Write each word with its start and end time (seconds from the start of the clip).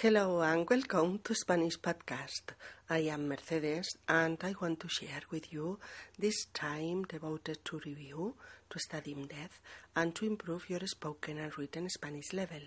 Hello 0.00 0.40
and 0.42 0.70
welcome 0.70 1.18
to 1.24 1.34
Spanish 1.34 1.76
Podcast. 1.76 2.52
I 2.88 2.98
am 2.98 3.26
Mercedes 3.26 3.88
and 4.08 4.38
I 4.44 4.54
want 4.60 4.78
to 4.78 4.88
share 4.88 5.22
with 5.32 5.52
you 5.52 5.80
this 6.16 6.44
time 6.54 7.02
devoted 7.02 7.64
to 7.64 7.80
review, 7.84 8.36
to 8.70 8.78
study 8.78 9.10
in 9.10 9.26
depth, 9.26 9.60
and 9.96 10.14
to 10.14 10.24
improve 10.24 10.70
your 10.70 10.86
spoken 10.86 11.38
and 11.38 11.58
written 11.58 11.88
Spanish 11.88 12.32
level. 12.32 12.60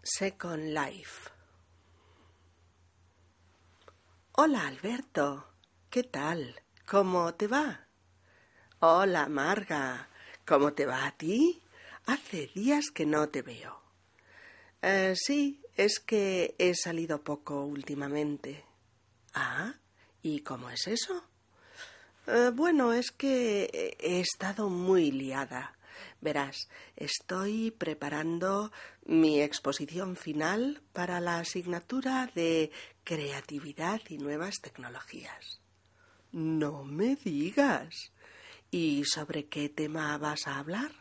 Second 0.03 0.77
Life. 0.77 1.31
Hola 4.33 4.67
Alberto, 4.67 5.47
¿qué 5.91 6.05
tal? 6.05 6.63
¿Cómo 6.87 7.35
te 7.35 7.47
va? 7.49 7.89
Hola 8.79 9.29
Marga, 9.29 10.09
¿cómo 10.47 10.73
te 10.73 10.87
va 10.87 11.07
a 11.07 11.17
ti? 11.17 11.63
Hace 12.07 12.47
días 12.55 12.91
que 12.93 13.07
no 13.07 13.29
te 13.29 13.43
veo. 13.43 13.81
Eh, 14.81 15.15
sí, 15.17 15.62
es 15.77 16.01
que 16.01 16.55
he 16.59 16.75
salido 16.75 17.23
poco 17.23 17.65
últimamente. 17.65 18.65
Ah, 19.35 19.75
¿y 20.23 20.41
cómo 20.41 20.71
es 20.71 20.87
eso? 20.87 21.25
Eh, 22.27 22.51
bueno, 22.55 22.93
es 22.93 23.11
que 23.11 23.97
he 23.99 24.21
estado 24.21 24.69
muy 24.69 25.11
liada. 25.11 25.77
Verás, 26.21 26.69
estoy 26.97 27.73
preparando 27.73 28.71
mi 29.05 29.41
exposición 29.41 30.17
final 30.17 30.83
para 30.93 31.21
la 31.21 31.39
asignatura 31.39 32.31
de 32.35 32.71
creatividad 33.05 34.01
y 34.09 34.19
nuevas 34.19 34.61
tecnologías. 34.61 35.61
No 36.31 36.85
me 36.85 37.17
digas. 37.17 38.13
¿Y 38.71 39.05
sobre 39.05 39.47
qué 39.47 39.69
tema 39.69 40.17
vas 40.17 40.47
a 40.47 40.59
hablar? 40.59 40.93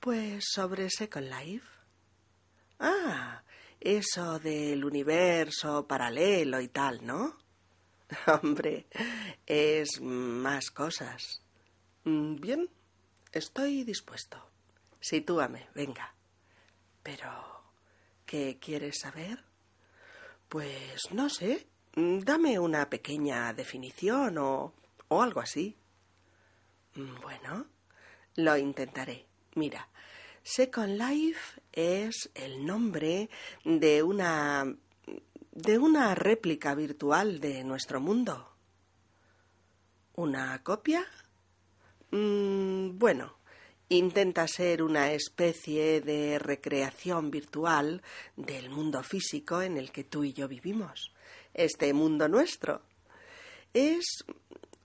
Pues 0.00 0.44
sobre 0.52 0.90
Second 0.90 1.30
Life. 1.30 1.66
Ah, 2.78 3.42
eso 3.80 4.38
del 4.38 4.84
universo 4.84 5.86
paralelo 5.86 6.60
y 6.60 6.68
tal, 6.68 7.04
¿no? 7.06 7.36
Hombre, 8.42 8.86
es 9.46 10.00
más 10.00 10.70
cosas. 10.70 11.42
Mm, 12.04 12.36
bien, 12.36 12.70
estoy 13.32 13.84
dispuesto. 13.84 14.38
Sitúame, 15.00 15.68
venga. 15.74 16.14
Pero, 17.02 17.30
¿qué 18.26 18.58
quieres 18.60 19.00
saber? 19.00 19.44
Pues 20.48 21.12
no 21.12 21.28
sé. 21.28 21.66
Dame 21.94 22.58
una 22.58 22.88
pequeña 22.88 23.52
definición 23.52 24.38
o, 24.38 24.74
o 25.08 25.22
algo 25.22 25.40
así. 25.40 25.76
Mm, 26.94 27.20
bueno, 27.20 27.66
lo 28.36 28.56
intentaré. 28.56 29.26
Mira, 29.54 29.88
Second 30.42 30.98
Life 30.98 31.60
es 31.72 32.30
el 32.34 32.64
nombre 32.64 33.28
de 33.64 34.02
una 34.02 34.64
de 35.52 35.76
una 35.76 36.14
réplica 36.14 36.74
virtual 36.76 37.40
de 37.40 37.64
nuestro 37.64 38.00
mundo. 38.00 38.52
¿Una 40.14 40.62
copia? 40.62 41.04
Mm, 42.12 42.96
bueno, 42.96 43.38
intenta 43.88 44.46
ser 44.46 44.82
una 44.82 45.12
especie 45.12 46.00
de 46.00 46.38
recreación 46.38 47.30
virtual 47.30 48.02
del 48.36 48.70
mundo 48.70 49.02
físico 49.02 49.60
en 49.60 49.76
el 49.76 49.90
que 49.90 50.04
tú 50.04 50.22
y 50.24 50.32
yo 50.32 50.46
vivimos, 50.46 51.12
este 51.54 51.92
mundo 51.92 52.28
nuestro. 52.28 52.82
Es 53.74 54.24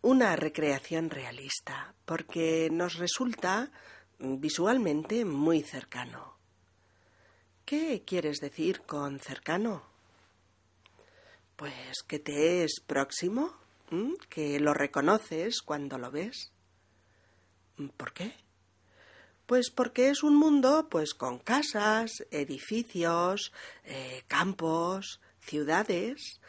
una 0.02 0.36
recreación 0.36 1.10
realista, 1.10 1.94
porque 2.06 2.70
nos 2.72 2.96
resulta 2.96 3.72
visualmente 4.20 5.26
muy 5.26 5.62
cercano. 5.62 6.38
¿Qué 7.66 8.04
quieres 8.06 8.40
decir 8.40 8.82
con 8.82 9.20
cercano? 9.20 9.84
Pues 11.56 12.04
que 12.08 12.20
te 12.20 12.64
es 12.64 12.82
próximo, 12.86 13.54
que 14.30 14.60
lo 14.60 14.74
reconoces 14.74 15.62
cuando 15.62 15.98
lo 15.98 16.12
ves. 16.12 16.52
¿Por 17.98 18.14
qué? 18.14 18.34
Pues 19.46 19.70
porque 19.70 20.10
es 20.10 20.24
un 20.24 20.36
mundo 20.36 20.88
pues 20.90 21.14
con 21.14 21.40
casas, 21.40 22.12
edificios, 22.32 23.52
eh, 23.84 24.24
campos, 24.28 25.20
ciudades, 25.42 26.40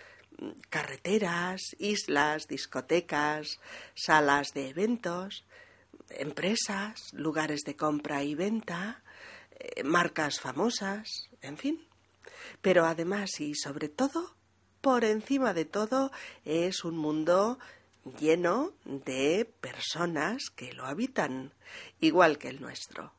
carreteras, 0.70 1.60
islas, 1.78 2.46
discotecas, 2.48 3.60
salas 3.94 4.52
de 4.54 4.68
eventos, 4.70 5.44
empresas, 6.10 7.12
lugares 7.12 7.62
de 7.62 7.76
compra 7.76 8.22
y 8.22 8.34
venta, 8.34 9.02
eh, 9.58 9.82
marcas 9.84 10.40
famosas, 10.40 11.28
en 11.42 11.56
fin. 11.58 11.86
Pero 12.60 12.84
además 12.84 13.40
y 13.40 13.54
sobre 13.54 13.88
todo, 13.88 14.34
por 14.80 15.04
encima 15.04 15.54
de 15.54 15.64
todo, 15.64 16.10
es 16.44 16.84
un 16.84 16.96
mundo 16.96 17.58
lleno 18.20 18.72
de 18.84 19.50
personas 19.60 20.50
que 20.54 20.72
lo 20.72 20.84
habitan, 20.84 21.52
igual 22.00 22.38
que 22.38 22.48
el 22.48 22.60
nuestro. 22.60 23.12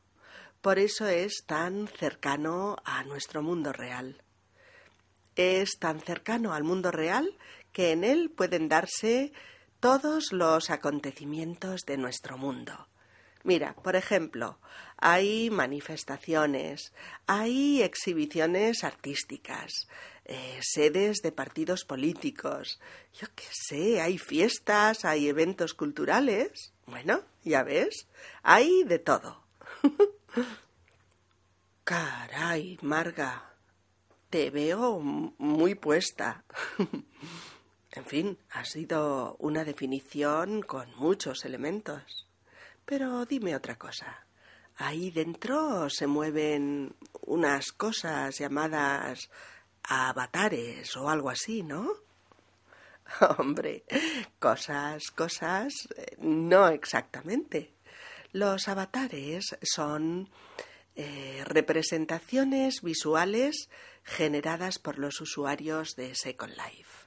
Por 0.60 0.78
eso 0.78 1.06
es 1.06 1.44
tan 1.46 1.88
cercano 1.88 2.76
a 2.84 3.04
nuestro 3.04 3.42
mundo 3.42 3.72
real. 3.72 4.22
Es 5.36 5.78
tan 5.78 6.00
cercano 6.00 6.54
al 6.54 6.64
mundo 6.64 6.90
real 6.90 7.36
que 7.72 7.92
en 7.92 8.04
él 8.04 8.30
pueden 8.30 8.68
darse 8.68 9.32
todos 9.80 10.32
los 10.32 10.70
acontecimientos 10.70 11.82
de 11.86 11.96
nuestro 11.96 12.38
mundo. 12.38 12.88
Mira, 13.44 13.74
por 13.74 13.94
ejemplo, 13.94 14.58
hay 14.96 15.50
manifestaciones, 15.50 16.92
hay 17.26 17.82
exhibiciones 17.82 18.82
artísticas, 18.82 19.86
eh, 20.24 20.58
sedes 20.62 21.18
de 21.22 21.30
partidos 21.30 21.84
políticos, 21.84 22.80
yo 23.14 23.28
qué 23.36 23.44
sé, 23.52 24.00
hay 24.00 24.18
fiestas, 24.18 25.04
hay 25.04 25.28
eventos 25.28 25.74
culturales. 25.74 26.72
Bueno, 26.86 27.22
ya 27.44 27.62
ves, 27.62 28.08
hay 28.42 28.82
de 28.82 28.98
todo. 28.98 29.44
Caray, 31.84 32.78
Marga, 32.82 33.54
te 34.28 34.50
veo 34.50 34.98
muy 34.98 35.76
puesta. 35.76 36.44
En 37.96 38.04
fin, 38.04 38.38
ha 38.50 38.66
sido 38.66 39.36
una 39.38 39.64
definición 39.64 40.60
con 40.60 40.94
muchos 40.96 41.46
elementos. 41.46 42.28
Pero 42.84 43.24
dime 43.24 43.56
otra 43.56 43.76
cosa. 43.76 44.26
Ahí 44.76 45.10
dentro 45.10 45.88
se 45.88 46.06
mueven 46.06 46.94
unas 47.22 47.72
cosas 47.72 48.38
llamadas 48.38 49.30
avatares 49.82 50.94
o 50.98 51.08
algo 51.08 51.30
así, 51.30 51.62
¿no? 51.62 51.90
Hombre, 53.38 53.84
cosas, 54.38 55.10
cosas, 55.10 55.72
no 56.18 56.68
exactamente. 56.68 57.72
Los 58.32 58.68
avatares 58.68 59.56
son 59.62 60.28
eh, 60.96 61.42
representaciones 61.46 62.82
visuales 62.82 63.70
generadas 64.04 64.78
por 64.78 64.98
los 64.98 65.18
usuarios 65.22 65.96
de 65.96 66.14
Second 66.14 66.52
Life. 66.52 67.05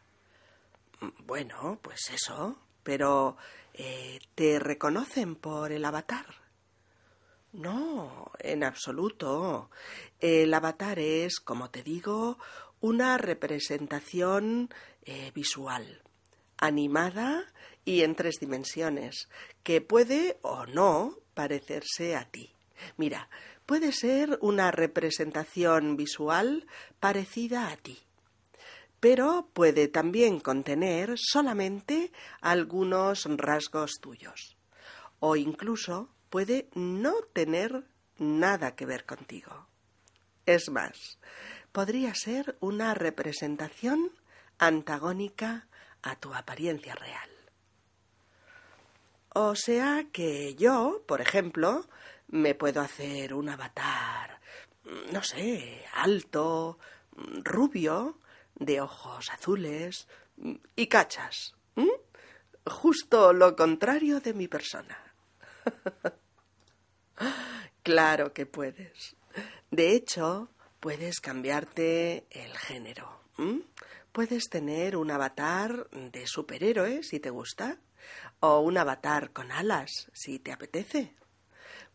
Bueno, 1.25 1.80
pues 1.81 2.10
eso, 2.13 2.60
pero 2.84 3.38
eh, 3.74 4.19
¿te 4.36 4.60
reconocen 4.60 5.36
por 5.36 5.72
el 5.72 5.86
avatar? 5.86 6.25
No, 7.54 8.31
en 8.40 8.63
absoluto. 8.63 9.69
El 10.19 10.54
avatar 10.54 11.00
es, 11.00 11.40
como 11.40 11.69
te 11.69 11.81
digo, 11.81 12.38
una 12.81 13.18
representación 13.18 14.69
eh, 15.04 15.31
visual, 15.34 16.04
animada 16.57 17.45
y 17.86 18.04
en 18.04 18.16
tres 18.16 18.36
dimensiones, 18.40 19.30
que 19.63 19.81
puede 19.81 20.38
o 20.42 20.66
no 20.66 21.18
parecerse 21.34 22.16
a 22.16 22.25
ti. 22.25 22.54
Mira, 22.98 23.30
puede 23.66 23.92
ser 23.92 24.38
una 24.42 24.72
representación 24.72 25.95
visual 25.98 26.68
parecida 27.00 27.69
a 27.69 27.78
ti, 27.78 28.00
pero 29.00 29.50
puede 29.54 29.88
también 29.88 30.40
contener 30.40 31.16
solamente 31.18 32.12
algunos 32.42 33.25
rasgos 33.38 34.00
tuyos, 34.01 34.57
o 35.19 35.36
incluso 35.36 36.10
puede 36.30 36.69
no 36.75 37.16
tener 37.34 37.86
nada 38.18 38.75
que 38.75 38.86
ver 38.86 39.06
contigo. 39.06 39.68
Es 40.46 40.69
más, 40.69 41.19
podría 41.72 42.13
ser 42.16 42.57
una 42.60 42.94
representación 42.94 44.12
antagónica 44.57 45.68
a 46.02 46.16
tu 46.16 46.34
apariencia 46.34 46.95
real. 46.95 47.30
O 49.34 49.56
sea 49.56 50.06
que 50.12 50.56
yo, 50.56 51.04
por 51.07 51.22
ejemplo, 51.22 51.88
me 52.28 52.56
puedo 52.56 52.81
hacer 52.81 53.34
un 53.34 53.50
avatar, 53.50 54.40
no 55.12 55.24
sé, 55.24 55.86
alto, 55.94 56.80
rubio, 57.44 58.18
de 58.59 58.81
ojos 58.81 59.29
azules 59.31 60.07
y 60.75 60.88
cachas. 60.88 61.56
Justo 62.65 63.33
lo 63.33 63.56
contrario 63.56 64.19
de 64.19 64.33
mi 64.33 64.47
persona. 64.47 64.97
claro 67.83 68.33
que 68.33 68.45
puedes. 68.45 69.15
De 69.71 69.94
hecho, 69.94 70.50
puedes 70.79 71.19
cambiarte 71.19 72.27
el 72.29 72.56
género. 72.57 73.21
Puedes 74.11 74.50
tener 74.50 74.97
un 74.97 75.11
avatar 75.11 75.89
de 75.91 76.27
superhéroe 76.27 77.03
si 77.03 77.19
te 77.19 77.29
gusta, 77.29 77.79
o 78.39 78.59
un 78.59 78.77
avatar 78.77 79.31
con 79.31 79.51
alas 79.51 80.09
si 80.13 80.39
te 80.39 80.51
apetece. 80.51 81.15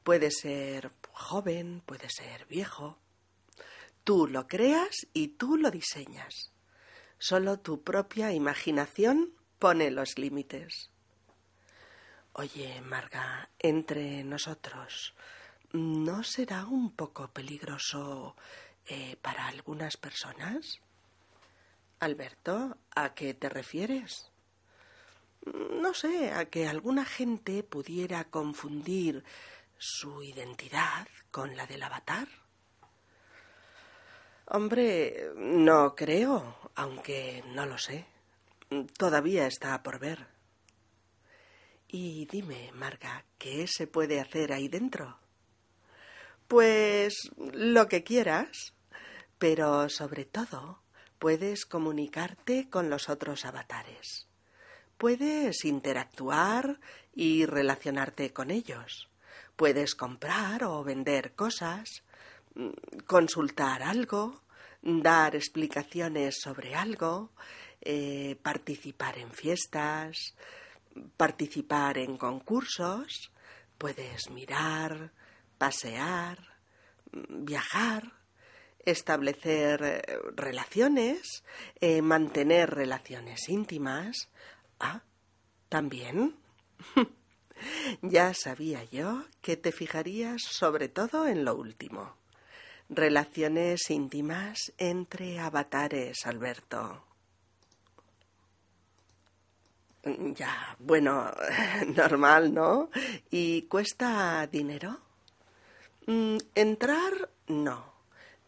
Puede 0.03 0.31
ser 0.31 0.93
joven, 1.13 1.83
puede 1.85 2.09
ser 2.11 2.47
viejo. 2.47 2.99
Tú 4.05 4.27
lo 4.27 4.47
creas 4.47 5.07
y 5.13 5.29
tú 5.29 5.57
lo 5.57 5.71
diseñas. 5.71 6.54
Solo 7.19 7.59
tu 7.59 7.83
propia 7.83 8.33
imaginación 8.33 9.33
pone 9.59 9.91
los 9.91 10.19
límites. 10.19 10.91
Oye, 12.35 12.81
Marga, 12.81 13.49
entre 13.61 14.25
nosotros, 14.25 15.15
¿no 15.73 16.25
será 16.25 16.67
un 16.67 16.91
poco 16.91 17.29
peligroso 17.29 18.37
eh, 18.87 19.17
para 19.23 19.47
algunas 19.47 19.97
personas? 19.97 20.81
Alberto, 22.01 22.77
¿a 22.95 23.15
qué 23.15 23.35
te 23.35 23.49
refieres? 23.49 24.31
No 25.45 25.95
sé, 25.95 26.33
a 26.33 26.47
que 26.47 26.67
alguna 26.67 27.05
gente 27.05 27.63
pudiera 27.63 28.25
confundir 28.25 29.25
su 29.79 30.23
identidad 30.23 31.07
con 31.31 31.57
la 31.57 31.67
del 31.67 31.83
avatar. 31.83 32.29
Hombre, 34.47 35.31
no 35.37 35.95
creo, 35.95 36.71
aunque 36.75 37.43
no 37.55 37.65
lo 37.67 37.79
sé. 37.79 38.07
Todavía 38.99 39.47
está 39.47 39.83
por 39.83 39.99
ver. 39.99 40.27
Y 41.89 42.27
dime, 42.27 42.71
Marga, 42.75 43.25
¿qué 43.39 43.67
se 43.67 43.87
puede 43.87 44.21
hacer 44.21 44.53
ahí 44.53 44.69
dentro? 44.69 45.19
Pues 46.49 47.15
lo 47.37 47.89
que 47.89 48.03
quieras, 48.03 48.75
pero 49.39 49.89
sobre 49.89 50.25
todo 50.25 50.83
puedes 51.19 51.65
comunicarte 51.65 52.69
con 52.69 52.91
los 52.91 53.09
otros 53.09 53.47
avatares. 53.47 54.27
Puedes 54.99 55.65
interactuar 55.65 56.81
y 57.15 57.47
relacionarte 57.47 58.33
con 58.33 58.51
ellos. 58.51 59.09
Puedes 59.57 59.95
comprar 59.95 60.65
o 60.65 60.85
vender 60.85 61.35
cosas, 61.35 62.03
consultar 63.07 63.83
algo, 63.83 64.43
dar 64.83 65.35
explicaciones 65.35 66.37
sobre 66.41 66.75
algo, 66.75 67.33
eh, 67.81 68.37
participar 68.43 69.19
en 69.19 69.31
fiestas, 69.31 70.35
participar 71.17 71.99
en 71.99 72.17
concursos, 72.17 73.33
puedes 73.79 74.31
mirar, 74.31 75.13
pasear, 75.59 76.39
viajar, 77.29 78.13
establecer 78.85 79.83
eh, 79.83 80.03
relaciones, 80.37 81.45
eh, 81.81 82.03
mantener 82.03 82.71
relaciones 82.71 83.49
íntimas. 83.49 84.29
Ah, 84.79 85.03
también. 85.69 86.37
ya 88.03 88.35
sabía 88.35 88.85
yo 88.85 89.25
que 89.41 89.57
te 89.57 89.73
fijarías 89.73 90.43
sobre 90.43 90.89
todo 90.89 91.27
en 91.27 91.45
lo 91.45 91.57
último. 91.57 92.17
Relaciones 92.89 93.91
íntimas 93.91 94.73
entre 94.79 95.41
avatares, 95.41 96.27
Alberto. 96.27 97.05
Ya, 100.05 100.77
bueno, 100.79 101.33
normal, 101.97 102.53
¿no? 102.53 102.91
¿Y 103.31 103.63
cuesta 103.63 104.47
dinero? 104.47 105.01
Mm, 106.07 106.37
entrar, 106.55 107.31
no. 107.47 107.95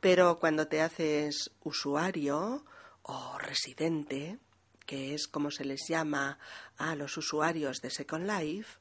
Pero 0.01 0.39
cuando 0.39 0.69
te 0.69 0.83
haces 0.83 1.51
usuario 1.65 2.65
o 3.03 3.39
residente, 3.39 4.39
que 4.85 5.15
es 5.15 5.27
como 5.27 5.51
se 5.51 5.65
les 5.65 5.89
llama 5.89 6.39
a 6.77 6.95
los 6.95 7.17
usuarios 7.17 7.81
de 7.81 7.91
Second 7.91 8.31
Life, 8.31 8.79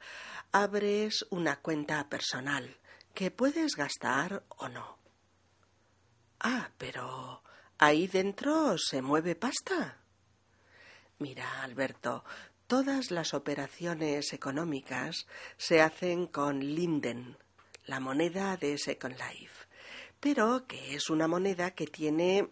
abres 0.52 1.26
una 1.30 1.62
cuenta 1.62 2.10
personal 2.10 2.78
que 3.14 3.32
puedes 3.32 3.76
gastar 3.76 4.44
o 4.50 4.68
no. 4.68 4.95
Ah, 6.48 6.70
pero 6.78 7.42
ahí 7.80 8.06
dentro 8.06 8.78
se 8.78 9.02
mueve 9.02 9.34
pasta. 9.34 9.98
Mira, 11.18 11.64
Alberto, 11.64 12.24
todas 12.68 13.10
las 13.10 13.34
operaciones 13.34 14.32
económicas 14.32 15.26
se 15.58 15.82
hacen 15.82 16.28
con 16.28 16.60
Linden, 16.60 17.36
la 17.88 18.00
moneda 18.00 18.58
de 18.58 18.78
Second 18.78 19.16
Life, 19.18 19.66
pero 20.20 20.68
que 20.68 20.94
es 20.94 21.10
una 21.10 21.28
moneda 21.28 21.72
que 21.72 21.88
tiene 21.88 22.48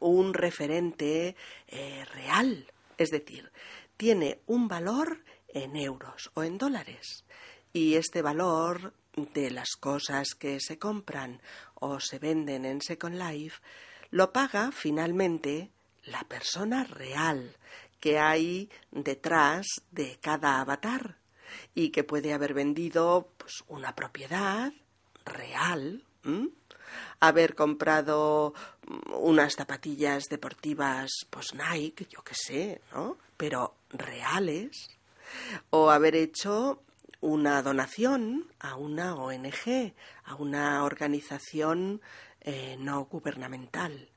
un 0.00 0.34
referente 0.34 1.36
eh, 1.68 2.04
real, 2.14 2.66
es 2.98 3.10
decir, 3.10 3.52
tiene 3.96 4.40
un 4.46 4.66
valor 4.66 5.22
en 5.46 5.76
euros 5.76 6.32
o 6.34 6.42
en 6.42 6.58
dólares. 6.58 7.24
Y 7.72 7.94
este 7.94 8.22
valor 8.22 8.92
de 9.16 9.50
las 9.50 9.76
cosas 9.80 10.34
que 10.34 10.60
se 10.60 10.78
compran 10.78 11.40
o 11.74 12.00
se 12.00 12.18
venden 12.18 12.66
en 12.66 12.82
Second 12.82 13.16
Life 13.16 13.60
lo 14.10 14.30
paga 14.30 14.70
finalmente 14.72 15.70
la 16.04 16.22
persona 16.24 16.84
real 16.84 17.56
que 17.98 18.18
hay 18.18 18.70
detrás 18.90 19.66
de 19.90 20.18
cada 20.20 20.60
avatar 20.60 21.16
y 21.74 21.90
que 21.90 22.04
puede 22.04 22.34
haber 22.34 22.52
vendido 22.52 23.30
pues, 23.38 23.64
una 23.68 23.96
propiedad 23.96 24.72
real, 25.24 26.04
haber 27.20 27.54
comprado 27.54 28.52
mm, 28.86 29.12
unas 29.14 29.54
zapatillas 29.54 30.24
deportivas 30.28 31.10
pues 31.30 31.54
Nike, 31.54 32.06
yo 32.10 32.22
qué 32.22 32.34
sé, 32.34 32.80
¿no? 32.92 33.16
Pero 33.36 33.76
reales, 33.90 34.90
o 35.70 35.90
haber 35.90 36.16
hecho 36.16 36.82
una 37.20 37.62
donación 37.62 38.50
a 38.58 38.76
una 38.76 39.14
ONG, 39.14 39.94
a 40.24 40.34
una 40.34 40.84
organización 40.84 42.00
eh, 42.40 42.76
no 42.78 43.04
gubernamental, 43.04 44.10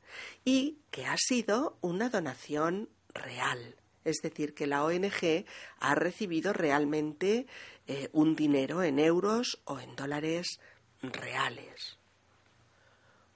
y 0.46 0.80
que 0.92 1.06
ha 1.06 1.16
sido 1.18 1.78
una 1.82 2.10
donación 2.10 2.90
real. 3.14 3.76
Es 4.06 4.18
decir, 4.24 4.54
que 4.54 4.68
la 4.68 4.84
ONG 4.84 5.46
ha 5.80 5.96
recibido 5.96 6.54
realmente 6.54 7.48
eh, 7.88 8.10
un 8.14 8.36
dinero 8.36 8.84
en 8.84 9.00
euros 9.00 9.62
o 9.66 9.80
en 9.80 9.96
dólares 9.96 10.60
reales. 11.02 11.98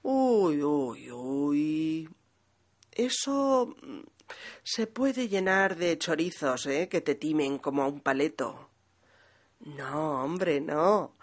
Uy, 0.02 0.62
uy, 0.62 1.10
uy. 1.10 2.08
Eso 2.92 3.74
mm, 3.82 4.00
se 4.62 4.86
puede 4.86 5.28
llenar 5.28 5.76
de 5.76 5.98
chorizos, 5.98 6.66
¿eh? 6.66 6.88
Que 6.88 7.00
te 7.00 7.14
timen 7.14 7.58
como 7.58 7.82
a 7.82 7.88
un 7.88 8.00
paleto. 8.00 8.70
No, 9.64 10.22
hombre, 10.22 10.60
no. 10.60 11.16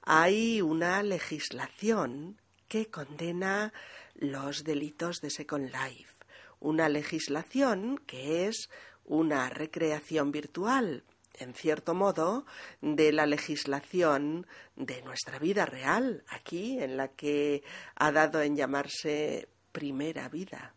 Hay 0.00 0.62
una 0.62 1.02
legislación 1.02 2.40
que 2.66 2.90
condena 2.90 3.72
los 4.14 4.64
delitos 4.64 5.20
de 5.20 5.28
Second 5.28 5.70
Life. 5.70 6.14
Una 6.58 6.88
legislación 6.88 7.98
que 8.06 8.48
es 8.48 8.70
una 9.04 9.50
recreación 9.50 10.32
virtual, 10.32 11.04
en 11.34 11.52
cierto 11.52 11.92
modo, 11.92 12.46
de 12.80 13.12
la 13.12 13.26
legislación 13.26 14.46
de 14.74 15.02
nuestra 15.02 15.38
vida 15.38 15.66
real, 15.66 16.24
aquí, 16.28 16.78
en 16.78 16.96
la 16.96 17.08
que 17.08 17.62
ha 17.94 18.10
dado 18.10 18.40
en 18.40 18.56
llamarse 18.56 19.50
primera 19.70 20.30
vida. 20.30 20.74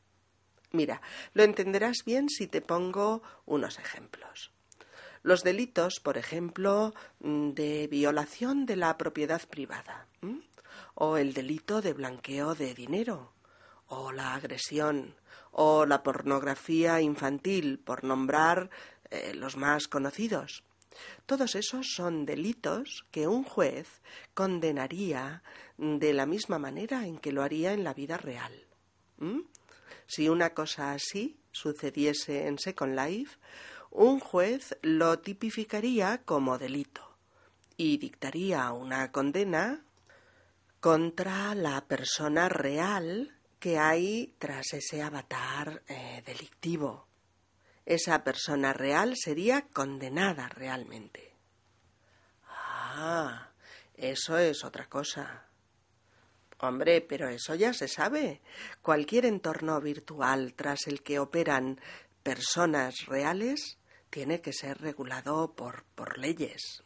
Mira, 0.72 1.02
lo 1.34 1.44
entenderás 1.44 2.04
bien 2.06 2.28
si 2.28 2.48
te 2.48 2.62
pongo 2.62 3.24
unos 3.46 3.80
ejemplos. 3.80 4.55
Los 5.25 5.41
delitos, 5.41 6.00
por 6.00 6.20
ejemplo, 6.20 6.94
mm, 7.20 7.53
de 7.53 7.88
violación 7.88 8.67
de 8.67 8.75
la 8.75 8.96
propiedad 8.96 9.41
privada, 9.50 10.05
o 10.94 11.17
el 11.17 11.34
delito 11.34 11.82
de 11.82 11.94
blanqueo 11.94 12.53
de 12.53 12.75
dinero, 12.75 13.34
o 13.88 14.12
la 14.12 14.36
agresión, 14.36 15.15
o 15.50 15.88
la 15.88 16.03
pornografía 16.03 17.01
infantil, 17.01 17.79
por 17.79 18.03
nombrar 18.03 18.70
eh, 19.10 19.34
los 19.34 19.58
más 19.58 19.88
conocidos. 19.88 20.63
Todos 21.25 21.55
esos 21.55 21.88
son 21.96 22.27
delitos 22.27 23.08
que 23.10 23.27
un 23.27 23.44
juez 23.44 24.03
condenaría 24.36 25.41
de 25.79 26.13
la 26.13 26.27
misma 26.27 26.60
manera 26.60 27.08
en 27.08 27.17
que 27.17 27.32
lo 27.32 27.41
haría 27.41 27.74
en 27.74 27.84
la 27.84 27.96
vida 27.96 28.17
real. 28.17 28.53
Si 30.05 30.29
una 30.29 30.51
cosa 30.51 30.91
así 30.91 31.39
sucediese 31.51 32.46
en 32.46 32.60
Second 32.60 32.96
Life, 32.96 33.38
un 33.98 34.20
juez 34.20 34.78
lo 34.82 35.20
tipificaría 35.20 36.22
como 36.25 36.58
delito 36.58 37.16
y 37.78 37.98
dictaría 37.98 38.72
una 38.74 39.12
condena 39.12 39.86
contra 40.82 41.56
la 41.56 41.86
persona 41.86 42.50
real 42.50 43.38
que 43.58 43.78
hay 43.80 44.36
tras 44.38 44.74
ese 44.74 45.02
avatar 45.02 45.82
eh, 45.88 46.22
delictivo. 46.25 47.08
Esa 47.86 48.24
persona 48.24 48.74
real 48.74 49.14
sería 49.16 49.62
condenada 49.62 50.50
realmente. 50.50 51.34
Ah, 52.48 53.50
eso 53.96 54.38
es 54.38 54.64
otra 54.66 54.88
cosa. 54.90 55.46
Hombre, 56.60 57.00
pero 57.02 57.30
eso 57.30 57.56
ya 57.56 57.74
se 57.74 57.88
sabe. 57.88 58.42
Cualquier 58.82 59.25
entorno 59.25 59.80
virtual 59.80 60.54
tras 60.54 60.88
el 60.88 61.02
que 61.02 61.20
operan 61.20 61.80
personas 62.24 63.06
reales 63.06 63.78
tiene 64.16 64.40
que 64.40 64.54
ser 64.54 64.80
regulado 64.80 65.56
por, 65.56 65.84
por 65.94 66.18
leyes. 66.18 66.82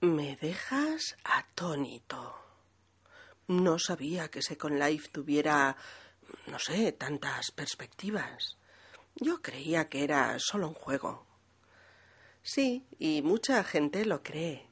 Me 0.00 0.34
dejas 0.34 1.16
atónito. 1.22 2.34
No 3.46 3.78
sabía 3.78 4.32
que 4.32 4.42
Second 4.42 4.82
Life 4.82 5.10
tuviera, 5.12 5.76
no 6.48 6.58
sé, 6.58 6.90
tantas 6.90 7.52
perspectivas. 7.52 8.58
Yo 9.14 9.40
creía 9.40 9.88
que 9.88 10.02
era 10.02 10.36
solo 10.40 10.66
un 10.66 10.74
juego. 10.74 11.24
Sí, 12.42 12.84
y 12.98 13.22
mucha 13.22 13.62
gente 13.62 14.06
lo 14.06 14.24
cree. 14.24 14.68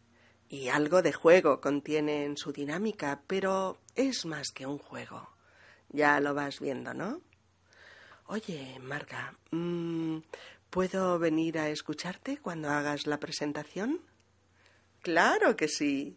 Y 0.48 0.66
algo 0.66 1.00
de 1.00 1.12
juego 1.12 1.60
contiene 1.60 2.24
en 2.24 2.36
su 2.36 2.50
dinámica, 2.50 3.22
pero 3.28 3.78
es 3.94 4.26
más 4.26 4.48
que 4.52 4.66
un 4.66 4.78
juego. 4.78 5.30
Ya 5.90 6.18
lo 6.18 6.34
vas 6.34 6.58
viendo, 6.58 6.92
¿no? 6.92 7.20
Oye, 8.26 8.78
Marga, 8.80 9.34
mm, 9.50 10.16
¿puedo 10.70 11.18
venir 11.18 11.58
a 11.58 11.68
escucharte 11.68 12.38
cuando 12.38 12.70
hagas 12.70 13.06
la 13.06 13.20
presentación? 13.20 14.00
Claro 15.02 15.56
que 15.56 15.68
sí. 15.68 16.16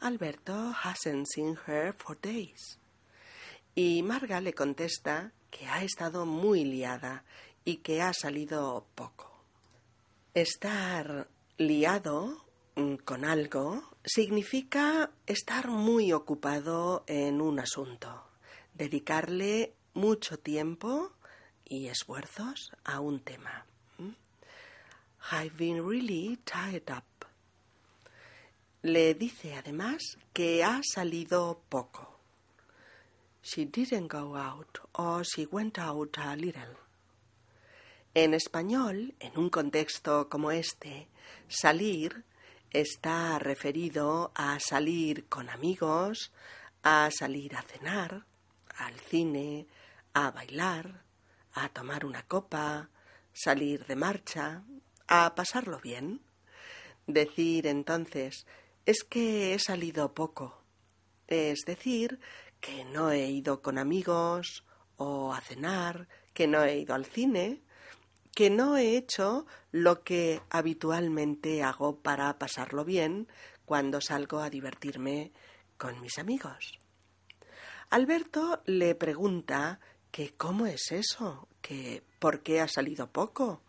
Alberto 0.00 0.72
hasn't 0.84 1.26
seen 1.26 1.58
her 1.66 1.92
for 1.92 2.16
days. 2.20 2.78
Y 3.74 4.02
Marga 4.04 4.40
le 4.40 4.54
contesta 4.54 5.32
que 5.50 5.66
ha 5.66 5.82
estado 5.82 6.26
muy 6.26 6.64
liada 6.64 7.24
y 7.64 7.78
que 7.78 8.02
ha 8.02 8.12
salido 8.12 8.86
poco. 8.94 9.32
Estar 10.34 11.28
liado 11.56 12.44
mm, 12.76 12.96
con 12.96 13.24
algo 13.24 13.82
significa 14.04 15.10
estar 15.26 15.68
muy 15.68 16.12
ocupado 16.12 17.04
en 17.06 17.40
un 17.40 17.60
asunto, 17.60 18.24
dedicarle 18.74 19.74
mucho 19.94 20.38
tiempo 20.38 21.12
y 21.64 21.86
esfuerzos 21.86 22.72
a 22.84 23.00
un 23.00 23.20
tema. 23.20 23.66
¿Mm? 23.98 24.10
I've 25.32 25.56
been 25.56 25.86
really 25.86 26.38
tied 26.44 26.90
up. 26.90 27.04
Le 28.82 29.14
dice 29.14 29.54
además 29.54 30.18
que 30.32 30.62
ha 30.62 30.80
salido 30.82 31.62
poco. 31.68 32.18
She 33.42 33.66
didn't 33.66 34.10
go 34.10 34.36
out 34.36 34.80
or 34.94 35.24
she 35.24 35.46
went 35.46 35.78
out 35.78 36.18
a 36.18 36.34
little. 36.36 36.76
En 38.14 38.34
español, 38.34 39.14
en 39.20 39.38
un 39.38 39.50
contexto 39.50 40.28
como 40.28 40.50
este, 40.50 41.08
salir 41.48 42.24
está 42.70 43.38
referido 43.38 44.32
a 44.34 44.58
salir 44.60 45.26
con 45.28 45.48
amigos, 45.48 46.32
a 46.82 47.10
salir 47.16 47.56
a 47.56 47.62
cenar, 47.62 48.26
al 48.76 48.98
cine, 48.98 49.66
a 50.12 50.30
bailar, 50.30 51.04
a 51.52 51.68
tomar 51.68 52.04
una 52.04 52.24
copa, 52.24 52.90
salir 53.32 53.86
de 53.86 53.96
marcha, 53.96 54.64
a 55.06 55.34
pasarlo 55.34 55.78
bien. 55.80 56.20
Decir 57.06 57.66
entonces 57.66 58.46
es 58.86 59.04
que 59.04 59.54
he 59.54 59.58
salido 59.58 60.14
poco. 60.14 60.62
Es 61.26 61.60
decir, 61.66 62.20
que 62.60 62.84
no 62.84 63.10
he 63.10 63.26
ido 63.28 63.62
con 63.62 63.78
amigos 63.78 64.64
o 64.96 65.32
a 65.32 65.40
cenar, 65.40 66.08
que 66.32 66.46
no 66.46 66.64
he 66.64 66.78
ido 66.78 66.94
al 66.94 67.04
cine, 67.04 67.62
que 68.34 68.50
no 68.50 68.76
he 68.76 68.96
hecho 68.96 69.46
lo 69.70 70.02
que 70.02 70.42
habitualmente 70.50 71.62
hago 71.62 72.00
para 72.00 72.38
pasarlo 72.38 72.84
bien 72.84 73.28
cuando 73.64 74.00
salgo 74.00 74.40
a 74.40 74.50
divertirme 74.50 75.32
con 75.76 76.00
mis 76.00 76.18
amigos. 76.18 76.78
Alberto 77.90 78.62
le 78.66 78.94
pregunta 78.94 79.80
que 80.10 80.34
cómo 80.34 80.66
es 80.66 80.90
eso, 80.90 81.48
que 81.60 82.02
por 82.18 82.42
qué 82.42 82.60
ha 82.60 82.68
salido 82.68 83.10
poco, 83.10 83.62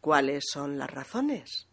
cuáles 0.00 0.44
son 0.52 0.78
las 0.78 0.90
razones. 0.90 1.68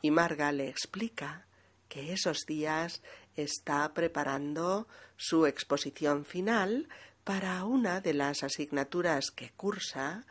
Y 0.00 0.10
Marga 0.10 0.52
le 0.52 0.68
explica 0.68 1.46
que 1.88 2.12
esos 2.12 2.46
días 2.46 3.02
está 3.34 3.92
preparando 3.94 4.86
su 5.16 5.46
exposición 5.46 6.24
final 6.24 6.88
para 7.24 7.64
una 7.64 8.00
de 8.00 8.14
las 8.14 8.42
asignaturas 8.42 9.30
que 9.30 9.50
cursa 9.50 10.26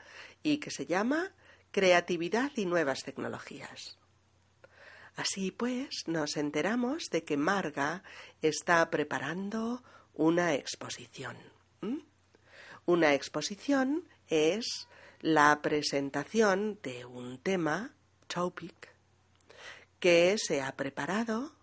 y 0.51 0.59
que 0.59 0.71
se 0.71 0.85
llama 0.85 1.31
Creatividad 1.71 2.51
y 2.55 2.65
Nuevas 2.65 3.03
Tecnologías. 3.03 3.97
Así 5.15 5.51
pues, 5.51 6.03
nos 6.07 6.37
enteramos 6.37 7.09
de 7.11 7.23
que 7.23 7.37
Marga 7.37 8.03
está 8.41 8.89
preparando 8.89 9.83
una 10.13 10.53
exposición. 10.53 11.35
Una 12.85 13.13
exposición 13.13 14.07
es 14.29 14.87
la 15.19 15.61
presentación 15.61 16.79
de 16.81 17.03
un 17.05 17.39
tema, 17.39 17.93
topic, 18.27 18.93
que 19.99 20.37
se 20.37 20.61
ha 20.61 20.75
preparado 20.77 21.53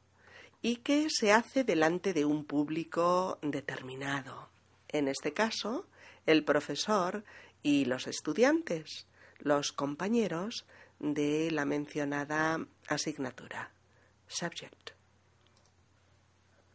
y 0.60 0.76
que 0.76 1.06
se 1.08 1.32
hace 1.32 1.64
delante 1.64 2.12
de 2.12 2.24
un 2.24 2.44
público 2.44 3.38
determinado. 3.40 4.50
En 4.88 5.08
este 5.08 5.32
caso, 5.32 5.86
el 6.26 6.44
profesor 6.44 7.24
y 7.64 7.86
los 7.86 8.06
estudiantes, 8.06 9.08
los 9.38 9.72
compañeros 9.72 10.66
de 11.00 11.50
la 11.50 11.64
mencionada 11.64 12.64
asignatura. 12.86 13.72
Subject. 14.28 14.90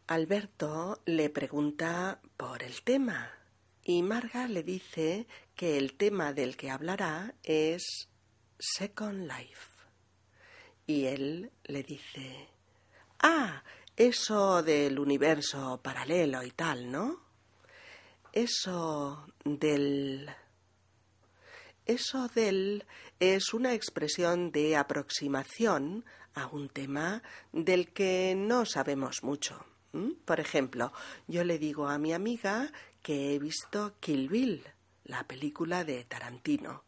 Alberto 0.08 1.00
le 1.06 1.30
pregunta 1.30 2.20
por 2.36 2.62
el 2.62 2.82
tema 2.82 3.30
y 3.84 4.02
Marga 4.02 4.48
le 4.48 4.62
dice 4.62 5.26
que 5.54 5.78
el 5.78 5.94
tema 5.96 6.32
del 6.32 6.56
que 6.56 6.70
hablará 6.70 7.34
es 7.44 8.08
Second 8.58 9.28
Life. 9.28 9.70
Y 10.86 11.06
él 11.06 11.52
le 11.64 11.82
dice, 11.84 12.48
ah, 13.20 13.62
eso 13.96 14.62
del 14.62 14.98
universo 14.98 15.80
paralelo 15.82 16.42
y 16.42 16.50
tal, 16.50 16.90
¿no? 16.90 17.20
Eso 18.32 19.26
del... 19.44 20.28
Eso 21.90 22.28
del 22.28 22.84
es 23.18 23.52
una 23.52 23.74
expresión 23.74 24.52
de 24.52 24.76
aproximación 24.76 26.04
a 26.34 26.46
un 26.46 26.68
tema 26.68 27.20
del 27.52 27.92
que 27.92 28.34
no 28.36 28.64
sabemos 28.64 29.24
mucho. 29.24 29.66
Por 30.24 30.38
ejemplo, 30.38 30.92
yo 31.26 31.42
le 31.42 31.58
digo 31.58 31.88
a 31.88 31.98
mi 31.98 32.12
amiga 32.12 32.70
que 33.02 33.34
he 33.34 33.40
visto 33.40 33.94
Kill 33.98 34.28
Bill, 34.28 34.62
la 35.02 35.24
película 35.24 35.82
de 35.82 36.04
Tarantino, 36.04 36.84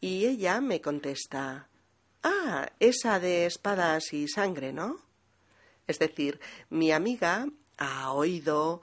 y 0.00 0.24
ella 0.24 0.62
me 0.62 0.80
contesta, 0.80 1.68
ah, 2.22 2.70
esa 2.80 3.20
de 3.20 3.44
espadas 3.44 4.14
y 4.14 4.28
sangre, 4.28 4.72
¿no? 4.72 4.96
Es 5.86 5.98
decir, 5.98 6.40
mi 6.70 6.90
amiga 6.90 7.46
ha 7.76 8.12
oído 8.12 8.80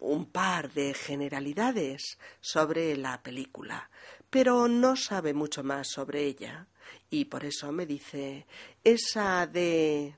un 0.00 0.26
par 0.26 0.70
de 0.72 0.92
generalidades 0.92 2.18
sobre 2.40 2.96
la 2.96 3.22
película, 3.22 3.90
pero 4.30 4.68
no 4.68 4.96
sabe 4.96 5.34
mucho 5.34 5.62
más 5.62 5.88
sobre 5.88 6.24
ella, 6.24 6.66
y 7.10 7.26
por 7.26 7.44
eso 7.44 7.72
me 7.72 7.86
dice, 7.86 8.46
esa 8.84 9.46
de... 9.46 10.14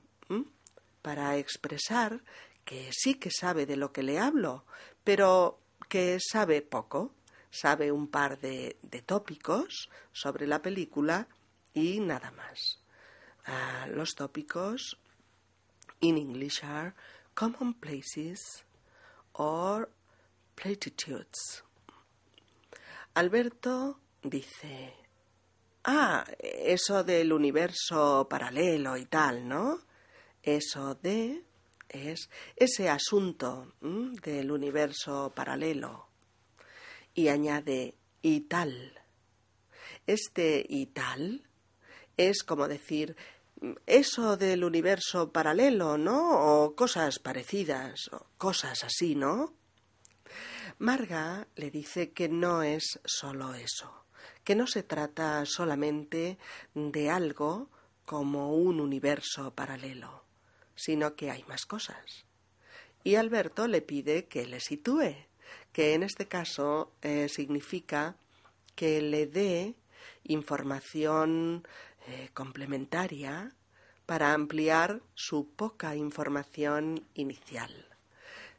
para 1.01 1.37
expresar 1.37 2.21
que 2.65 2.89
sí 2.91 3.15
que 3.15 3.31
sabe 3.31 3.65
de 3.65 3.77
lo 3.77 3.91
que 3.91 4.03
le 4.03 4.19
hablo, 4.19 4.65
pero 5.03 5.59
que 5.89 6.19
sabe 6.19 6.61
poco, 6.61 7.13
sabe 7.49 7.91
un 7.91 8.07
par 8.07 8.39
de, 8.39 8.77
tópicos 9.05 9.89
sobre 10.13 10.47
la 10.47 10.61
película 10.61 11.27
y 11.73 11.99
nada 11.99 12.31
más. 12.31 12.79
Ah, 13.45 13.87
los 13.89 14.15
tópicos 14.15 14.97
in 15.99 16.17
English 16.17 16.63
are 16.63 16.93
commonplaces 17.33 18.63
or 19.33 19.89
platitudes. 20.55 21.63
Alberto 23.13 23.99
dice, 24.23 24.93
ah, 25.83 26.25
eso 26.39 27.03
del 27.03 27.33
universo 27.33 28.27
paralelo 28.29 28.95
y 28.97 29.05
tal, 29.05 29.47
¿no? 29.47 29.81
Eso 30.43 30.95
de 30.95 31.43
es 31.89 32.29
ese 32.55 32.89
asunto 32.89 33.73
del 33.81 34.51
universo 34.51 35.33
paralelo. 35.35 36.07
Y 37.13 37.27
añade 37.27 37.95
y 38.21 38.41
tal. 38.41 38.99
Este 40.07 40.65
y 40.67 40.85
tal 40.87 41.49
es 42.15 42.43
como 42.43 42.67
decir 42.67 43.17
eso 43.85 44.37
del 44.37 44.63
universo 44.63 45.31
paralelo, 45.31 45.97
¿no? 45.97 46.63
O 46.63 46.75
cosas 46.75 47.19
parecidas, 47.19 48.07
o 48.11 48.25
cosas 48.37 48.83
así, 48.83 49.15
¿no? 49.15 49.53
Marga 50.79 51.47
le 51.55 51.71
dice 51.71 52.11
que 52.11 52.29
no 52.29 52.63
es 52.63 52.99
solo 53.05 53.53
eso, 53.53 54.05
que 54.43 54.55
no 54.55 54.67
se 54.67 54.83
trata 54.83 55.45
solamente 55.45 56.37
de 56.73 57.09
algo 57.09 57.69
como 58.05 58.53
un 58.53 58.79
universo 58.79 59.53
paralelo 59.53 60.21
sino 60.81 61.15
que 61.15 61.29
hay 61.29 61.43
más 61.43 61.65
cosas. 61.65 62.25
Y 63.03 63.15
Alberto 63.15 63.67
le 63.67 63.81
pide 63.81 64.25
que 64.25 64.47
le 64.47 64.59
sitúe, 64.59 65.15
que 65.71 65.93
en 65.93 66.01
este 66.01 66.27
caso 66.27 66.91
eh, 67.03 67.29
significa 67.29 68.15
que 68.75 69.01
le 69.01 69.27
dé 69.27 69.75
información 70.23 71.67
eh, 72.07 72.29
complementaria 72.33 73.53
para 74.07 74.33
ampliar 74.33 75.01
su 75.13 75.49
poca 75.51 75.95
información 75.95 77.05
inicial. 77.13 77.71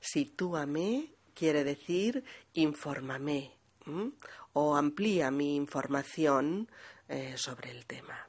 Sitúame 0.00 1.10
quiere 1.34 1.64
decir 1.64 2.24
infórmame 2.54 3.52
o 4.52 4.76
amplía 4.76 5.30
mi 5.30 5.56
información 5.56 6.68
eh, 7.08 7.34
sobre 7.36 7.70
el 7.70 7.84
tema. 7.86 8.28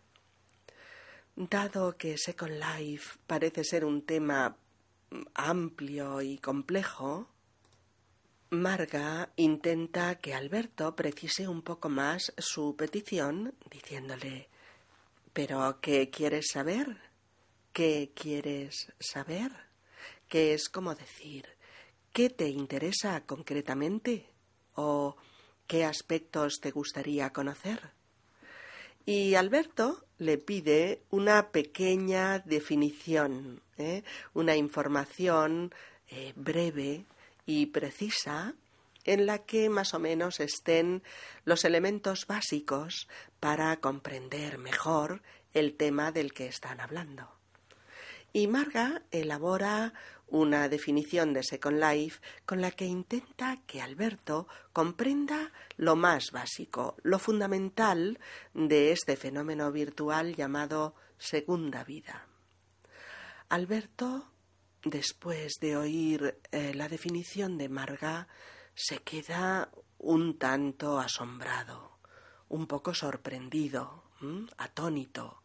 Dado 1.36 1.98
que 1.98 2.18
Second 2.18 2.60
Life 2.60 3.18
parece 3.26 3.64
ser 3.64 3.86
un 3.86 4.04
tema 4.04 4.56
amplio 5.36 6.22
y 6.22 6.38
complejo, 6.38 7.30
Marga 8.50 9.32
intenta 9.36 10.20
que 10.20 10.36
Alberto 10.36 10.96
precise 10.96 11.48
un 11.48 11.64
poco 11.64 11.90
más 11.90 12.32
su 12.38 12.76
petición, 12.76 13.56
diciéndole 13.72 14.48
¿Pero 15.34 15.80
qué 15.82 16.12
quieres 16.12 16.50
saber? 16.54 17.02
¿Qué 17.72 18.12
quieres 18.14 18.94
saber? 19.00 19.52
Que 20.30 20.54
es 20.54 20.70
como 20.70 20.94
decir 20.94 21.53
¿qué 22.14 22.30
te 22.30 22.48
interesa 22.48 23.26
concretamente? 23.26 24.30
¿O 24.76 25.18
qué 25.68 25.84
aspectos 25.84 26.60
te 26.62 26.72
gustaría 26.72 27.34
conocer? 27.34 27.92
Y 29.06 29.36
Alberto 29.36 30.06
le 30.18 30.38
pide 30.38 31.02
una 31.10 31.50
pequeña 31.50 32.40
definición, 32.40 33.62
¿eh? 33.78 34.04
una 34.34 34.56
información 34.56 35.74
eh, 36.08 36.32
breve 36.36 37.06
y 37.46 37.66
precisa 37.66 38.54
en 39.04 39.26
la 39.26 39.40
que 39.40 39.70
más 39.70 39.94
o 39.94 40.00
menos 40.00 40.40
estén 40.40 41.04
los 41.44 41.66
elementos 41.66 42.26
básicos 42.28 43.10
para 43.42 43.76
comprender 43.78 44.58
mejor 44.58 45.22
el 45.54 45.76
tema 45.76 46.12
del 46.14 46.32
que 46.32 46.48
están 46.48 46.80
hablando. 46.80 47.30
Y 48.32 48.48
Marga 48.48 49.04
elabora 49.12 49.94
una 50.28 50.68
definición 50.70 51.34
de 51.34 51.44
Second 51.44 51.80
Life 51.80 52.22
con 52.46 52.62
la 52.62 52.72
que 52.72 52.86
intenta 52.86 53.58
que 53.68 53.82
Alberto 53.82 54.48
comprenda 54.72 55.52
lo 55.78 55.96
más 55.96 56.32
básico, 56.32 56.96
lo 57.04 57.20
fundamental 57.20 58.20
de 58.54 58.92
este 58.92 59.16
fenómeno 59.16 59.72
virtual 59.72 60.36
llamado 60.36 60.96
segunda 61.18 61.84
vida. 61.84 62.28
Alberto, 63.50 64.32
después 64.84 65.54
de 65.62 65.78
oír 65.78 66.40
eh, 66.52 66.74
la 66.74 66.90
definición 66.90 67.58
de 67.58 67.70
Marga, 67.70 68.28
se 68.74 69.00
queda 69.00 69.72
un 70.00 70.38
tanto 70.38 71.00
asombrado, 71.00 72.00
un 72.50 72.68
poco 72.68 72.94
sorprendido, 72.94 74.04
atónito, 74.58 75.42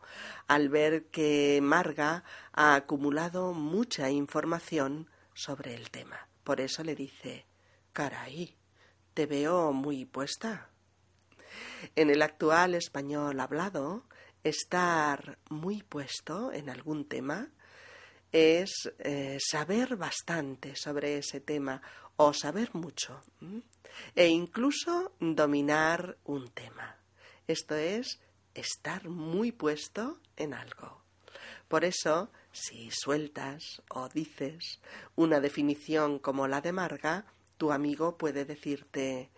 al 0.46 0.68
ver 0.68 1.06
que 1.06 1.60
Marga 1.62 2.24
ha 2.52 2.74
acumulado 2.74 3.52
mucha 3.52 4.10
información 4.10 5.08
sobre 5.34 5.74
el 5.74 5.90
tema. 5.90 6.28
Por 6.44 6.60
eso 6.60 6.82
le 6.82 6.94
dice, 6.94 7.46
caray, 7.92 8.56
te 9.14 9.26
veo 9.26 9.72
muy 9.72 10.04
puesta. 10.04 10.70
En 11.94 12.10
el 12.10 12.22
actual 12.22 12.74
español 12.74 13.40
hablado, 13.40 14.04
estar 14.44 15.38
muy 15.50 15.82
puesto 15.82 16.52
en 16.52 16.70
algún 16.70 17.06
tema 17.06 17.48
es 18.32 18.70
eh, 18.98 19.38
saber 19.40 19.96
bastante 19.96 20.76
sobre 20.76 21.18
ese 21.18 21.40
tema 21.40 21.80
o 22.16 22.32
saber 22.32 22.74
mucho 22.74 23.22
e 24.14 24.28
incluso 24.28 25.12
dominar 25.18 26.18
un 26.24 26.48
tema. 26.50 26.96
Esto 27.46 27.74
es 27.74 28.20
estar 28.54 29.08
muy 29.08 29.52
puesto 29.52 30.18
en 30.36 30.54
algo. 30.54 31.02
Por 31.68 31.84
eso, 31.84 32.30
si 32.50 32.90
sueltas 32.90 33.82
o 33.90 34.08
dices 34.08 34.80
una 35.16 35.40
definición 35.40 36.18
como 36.18 36.48
la 36.48 36.60
de 36.60 36.72
Marga, 36.72 37.26
tu 37.58 37.72
amigo 37.72 38.16
puede 38.16 38.44
decirte 38.44 39.30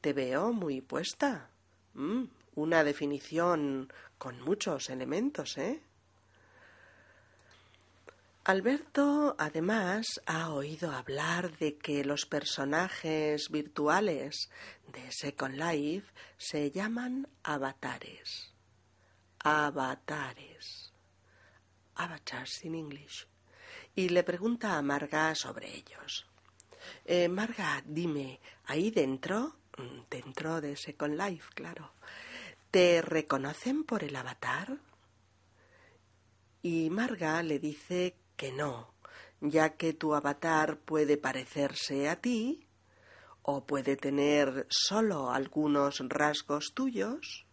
te 0.00 0.12
veo 0.12 0.52
muy 0.52 0.80
puesta. 0.80 1.50
Mm, 1.94 2.24
una 2.54 2.84
definición 2.84 3.92
con 4.18 4.40
muchos 4.42 4.90
elementos, 4.90 5.56
¿eh? 5.58 5.82
Alberto, 8.44 9.36
además, 9.38 10.06
ha 10.26 10.50
oído 10.52 10.90
hablar 10.92 11.56
de 11.58 11.76
que 11.76 12.04
los 12.04 12.24
personajes 12.24 13.50
virtuales 13.50 14.50
de 14.92 15.12
Second 15.12 15.56
Life 15.56 16.12
se 16.38 16.70
llaman 16.70 17.28
avatares 17.42 18.49
avatares. 19.42 20.92
Avatars 21.94 22.64
in 22.64 22.74
English. 22.74 23.26
Y 23.94 24.08
le 24.08 24.22
pregunta 24.22 24.76
a 24.76 24.82
Marga 24.82 25.34
sobre 25.34 25.74
ellos. 25.74 26.26
Eh, 27.04 27.28
Marga, 27.28 27.82
dime, 27.84 28.40
ahí 28.66 28.90
dentro, 28.90 29.56
mm, 29.76 30.08
dentro 30.08 30.60
de 30.60 30.76
Second 30.76 31.20
Life, 31.20 31.50
claro, 31.54 31.92
¿te 32.70 33.02
reconocen 33.02 33.84
por 33.84 34.04
el 34.04 34.16
avatar? 34.16 34.78
Y 36.62 36.90
Marga 36.90 37.42
le 37.42 37.58
dice 37.58 38.16
que 38.36 38.52
no, 38.52 38.94
ya 39.40 39.76
que 39.76 39.92
tu 39.92 40.14
avatar 40.14 40.78
puede 40.78 41.16
parecerse 41.16 42.08
a 42.08 42.16
ti 42.16 42.66
o 43.42 43.64
puede 43.66 43.96
tener 43.96 44.66
solo 44.70 45.30
algunos 45.30 45.98
rasgos 46.08 46.72
tuyos 46.74 47.46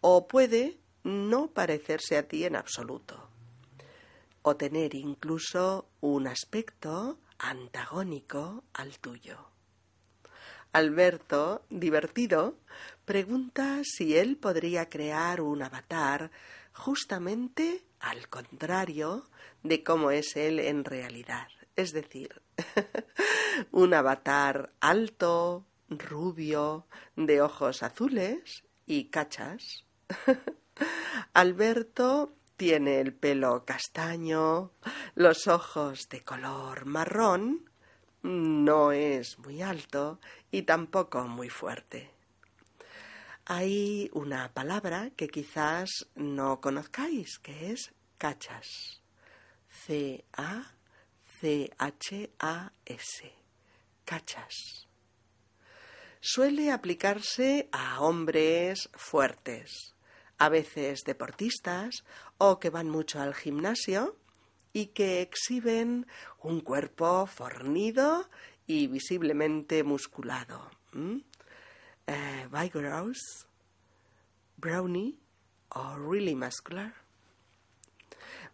o 0.00 0.28
puede 0.28 0.78
no 1.08 1.48
parecerse 1.48 2.18
a 2.18 2.28
ti 2.28 2.44
en 2.44 2.54
absoluto 2.54 3.28
o 4.42 4.56
tener 4.56 4.94
incluso 4.94 5.88
un 6.00 6.26
aspecto 6.26 7.18
antagónico 7.38 8.64
al 8.74 8.98
tuyo. 8.98 9.48
Alberto, 10.72 11.64
divertido, 11.70 12.58
pregunta 13.04 13.80
si 13.84 14.16
él 14.16 14.36
podría 14.36 14.88
crear 14.88 15.40
un 15.40 15.62
avatar 15.62 16.30
justamente 16.72 17.84
al 18.00 18.28
contrario 18.28 19.28
de 19.62 19.82
cómo 19.82 20.10
es 20.10 20.36
él 20.36 20.60
en 20.60 20.84
realidad. 20.84 21.48
Es 21.74 21.92
decir, 21.92 22.42
un 23.70 23.94
avatar 23.94 24.72
alto, 24.80 25.64
rubio, 25.88 26.86
de 27.16 27.40
ojos 27.40 27.82
azules 27.82 28.64
y 28.86 29.06
cachas. 29.06 29.84
Alberto 31.32 32.34
tiene 32.56 33.00
el 33.00 33.14
pelo 33.14 33.64
castaño, 33.64 34.72
los 35.14 35.46
ojos 35.46 36.08
de 36.08 36.22
color 36.24 36.86
marrón, 36.86 37.70
no 38.22 38.92
es 38.92 39.38
muy 39.38 39.62
alto 39.62 40.20
y 40.50 40.62
tampoco 40.62 41.26
muy 41.28 41.48
fuerte. 41.48 42.10
Hay 43.44 44.10
una 44.12 44.52
palabra 44.52 45.10
que 45.16 45.28
quizás 45.28 46.08
no 46.14 46.60
conozcáis, 46.60 47.38
que 47.38 47.70
es 47.72 47.94
cachas. 48.18 49.00
C-A-C-H-A-S. 49.86 50.68
Cachas. 54.04 54.88
Suele 56.20 56.72
aplicarse 56.72 57.68
a 57.72 58.00
hombres 58.00 58.90
fuertes, 58.94 59.94
a 60.38 60.48
veces 60.48 61.02
deportistas 61.04 62.04
o 62.38 62.58
que 62.58 62.70
van 62.70 62.88
mucho 62.88 63.20
al 63.20 63.34
gimnasio 63.34 64.16
y 64.72 64.86
que 64.86 65.20
exhiben 65.20 66.06
un 66.40 66.60
cuerpo 66.60 67.26
fornido 67.26 68.28
y 68.66 68.86
visiblemente 68.86 69.82
musculado. 69.82 70.70
Eh, 72.06 72.48
vigorous, 72.50 73.46
brownie 74.56 75.18
o 75.70 75.96
really 75.96 76.34
muscular. 76.34 76.94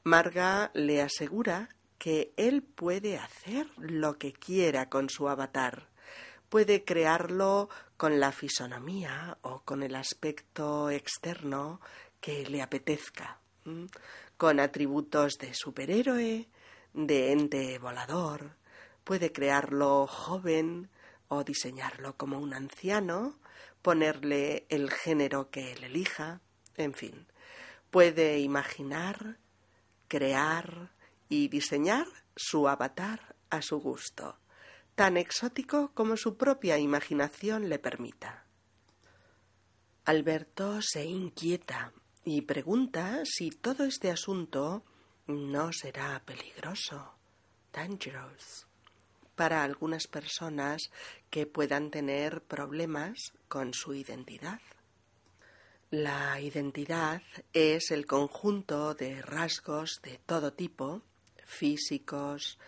Marga 0.02 0.70
le 0.74 1.02
asegura 1.02 1.68
que 1.98 2.32
él 2.36 2.62
puede 2.62 3.16
hacer 3.18 3.66
lo 3.78 4.18
que 4.18 4.32
quiera 4.32 4.88
con 4.88 5.08
su 5.08 5.28
avatar. 5.28 5.88
Puede 6.48 6.84
crearlo 6.84 7.68
con 8.04 8.20
la 8.20 8.32
fisonomía 8.32 9.38
o 9.40 9.60
con 9.60 9.82
el 9.82 9.94
aspecto 9.94 10.90
externo 10.90 11.80
que 12.20 12.44
le 12.44 12.60
apetezca 12.60 13.38
con 14.36 14.60
atributos 14.60 15.38
de 15.38 15.54
superhéroe, 15.54 16.46
de 16.92 17.32
ente 17.32 17.78
volador, 17.78 18.56
puede 19.04 19.32
crearlo 19.32 20.06
joven 20.06 20.90
o 21.28 21.44
diseñarlo 21.44 22.14
como 22.18 22.40
un 22.40 22.52
anciano, 22.52 23.38
ponerle 23.80 24.66
el 24.68 24.90
género 24.90 25.48
que 25.48 25.72
él 25.72 25.84
elija, 25.84 26.42
en 26.76 26.92
fin, 26.92 27.26
puede 27.90 28.38
imaginar, 28.40 29.38
crear 30.08 30.90
y 31.30 31.48
diseñar 31.48 32.06
su 32.36 32.68
avatar 32.68 33.34
a 33.48 33.62
su 33.62 33.80
gusto, 33.80 34.36
tan 34.94 35.16
exótico 35.16 35.90
como 35.94 36.16
su 36.16 36.36
propia 36.36 36.78
imaginación 36.78 37.68
le 37.68 37.78
permita. 37.78 38.44
Alberto 40.04 40.80
se 40.82 41.04
inquieta 41.04 41.92
y 42.24 42.42
pregunta 42.42 43.22
si 43.24 43.50
todo 43.50 43.84
este 43.84 44.10
asunto 44.10 44.84
no 45.26 45.72
será 45.72 46.22
peligroso, 46.24 47.14
dangerous, 47.72 48.66
para 49.34 49.64
algunas 49.64 50.06
personas 50.06 50.90
que 51.30 51.46
puedan 51.46 51.90
tener 51.90 52.42
problemas 52.42 53.32
con 53.48 53.74
su 53.74 53.94
identidad. 53.94 54.60
La 55.90 56.40
identidad 56.40 57.22
es 57.52 57.90
el 57.90 58.06
conjunto 58.06 58.94
de 58.94 59.22
rasgos 59.22 60.00
de 60.02 60.18
todo 60.26 60.52
tipo, 60.52 61.02
físicos, 61.44 62.58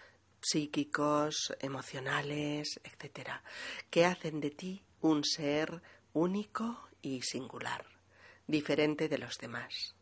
psíquicos, 0.50 1.52
emocionales, 1.60 2.80
etc., 2.84 3.30
que 3.90 4.04
hacen 4.04 4.40
de 4.40 4.50
ti 4.50 4.82
un 5.00 5.24
ser 5.24 5.82
único 6.12 6.88
y 7.02 7.22
singular 7.22 7.84
diferente 8.46 9.08
de 9.08 9.18
los 9.18 9.38
demás. 9.38 9.94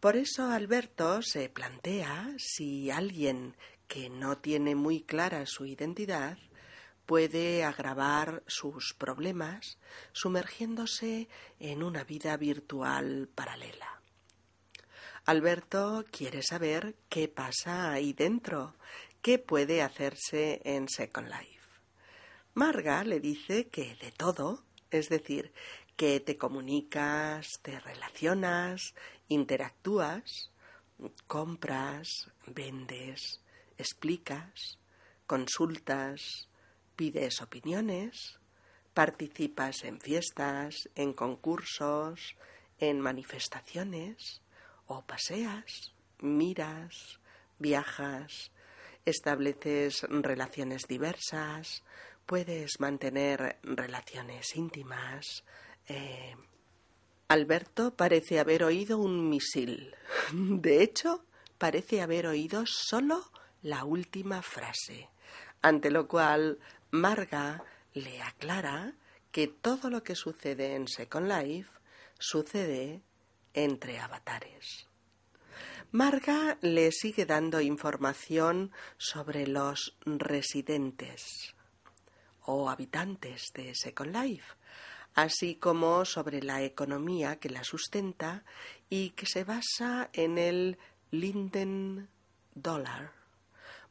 Por 0.00 0.16
eso 0.16 0.50
Alberto 0.50 1.22
se 1.22 1.48
plantea 1.48 2.34
si 2.38 2.90
alguien 2.90 3.56
que 3.88 4.10
no 4.10 4.38
tiene 4.38 4.74
muy 4.74 5.02
clara 5.02 5.46
su 5.46 5.64
identidad 5.66 6.36
puede 7.06 7.64
agravar 7.64 8.42
sus 8.46 8.94
problemas 8.94 9.78
sumergiéndose 10.12 11.28
en 11.58 11.82
una 11.82 12.04
vida 12.04 12.36
virtual 12.36 13.28
paralela. 13.34 14.00
Alberto 15.26 16.04
quiere 16.10 16.42
saber 16.42 16.96
qué 17.08 17.28
pasa 17.28 17.92
ahí 17.92 18.12
dentro, 18.12 18.74
qué 19.24 19.38
puede 19.38 19.80
hacerse 19.80 20.60
en 20.64 20.86
Second 20.86 21.28
Life. 21.28 21.80
Marga 22.52 23.04
le 23.04 23.20
dice 23.20 23.68
que 23.68 23.96
de 23.96 24.12
todo, 24.12 24.62
es 24.90 25.08
decir, 25.08 25.54
que 25.96 26.20
te 26.20 26.36
comunicas, 26.36 27.48
te 27.62 27.80
relacionas, 27.80 28.94
interactúas, 29.28 30.52
compras, 31.26 32.30
vendes, 32.46 33.40
explicas, 33.78 34.78
consultas, 35.26 36.50
pides 36.94 37.40
opiniones, 37.40 38.38
participas 38.92 39.84
en 39.84 40.02
fiestas, 40.02 40.90
en 40.96 41.14
concursos, 41.14 42.36
en 42.78 43.00
manifestaciones, 43.00 44.42
o 44.86 45.00
paseas, 45.00 45.94
miras, 46.20 47.20
viajas, 47.58 48.50
estableces 49.04 50.02
relaciones 50.08 50.82
diversas, 50.88 51.82
puedes 52.26 52.80
mantener 52.80 53.58
relaciones 53.62 54.54
íntimas, 54.56 55.44
eh, 55.88 56.34
Alberto 57.28 57.94
parece 57.94 58.38
haber 58.38 58.64
oído 58.64 58.98
un 58.98 59.28
misil. 59.28 59.94
De 60.32 60.82
hecho, 60.82 61.24
parece 61.58 62.02
haber 62.02 62.26
oído 62.26 62.64
solo 62.66 63.30
la 63.62 63.84
última 63.84 64.42
frase, 64.42 65.08
ante 65.62 65.90
lo 65.90 66.06
cual 66.06 66.58
Marga 66.90 67.64
le 67.94 68.20
aclara 68.22 68.94
que 69.32 69.48
todo 69.48 69.90
lo 69.90 70.02
que 70.02 70.14
sucede 70.14 70.74
en 70.74 70.86
Second 70.86 71.28
Life 71.28 71.70
sucede 72.18 73.00
entre 73.54 73.98
avatares. 73.98 74.86
Marga 75.94 76.58
le 76.60 76.90
sigue 76.90 77.24
dando 77.24 77.60
información 77.60 78.72
sobre 78.98 79.46
los 79.46 79.96
residentes 80.04 81.54
o 82.46 82.68
habitantes 82.68 83.52
de 83.54 83.76
Second 83.76 84.12
Life, 84.12 84.56
así 85.14 85.54
como 85.54 86.04
sobre 86.04 86.42
la 86.42 86.64
economía 86.64 87.36
que 87.36 87.48
la 87.48 87.62
sustenta 87.62 88.42
y 88.90 89.10
que 89.10 89.26
se 89.26 89.44
basa 89.44 90.10
en 90.12 90.36
el 90.36 90.78
Linden 91.12 92.08
Dollar, 92.56 93.12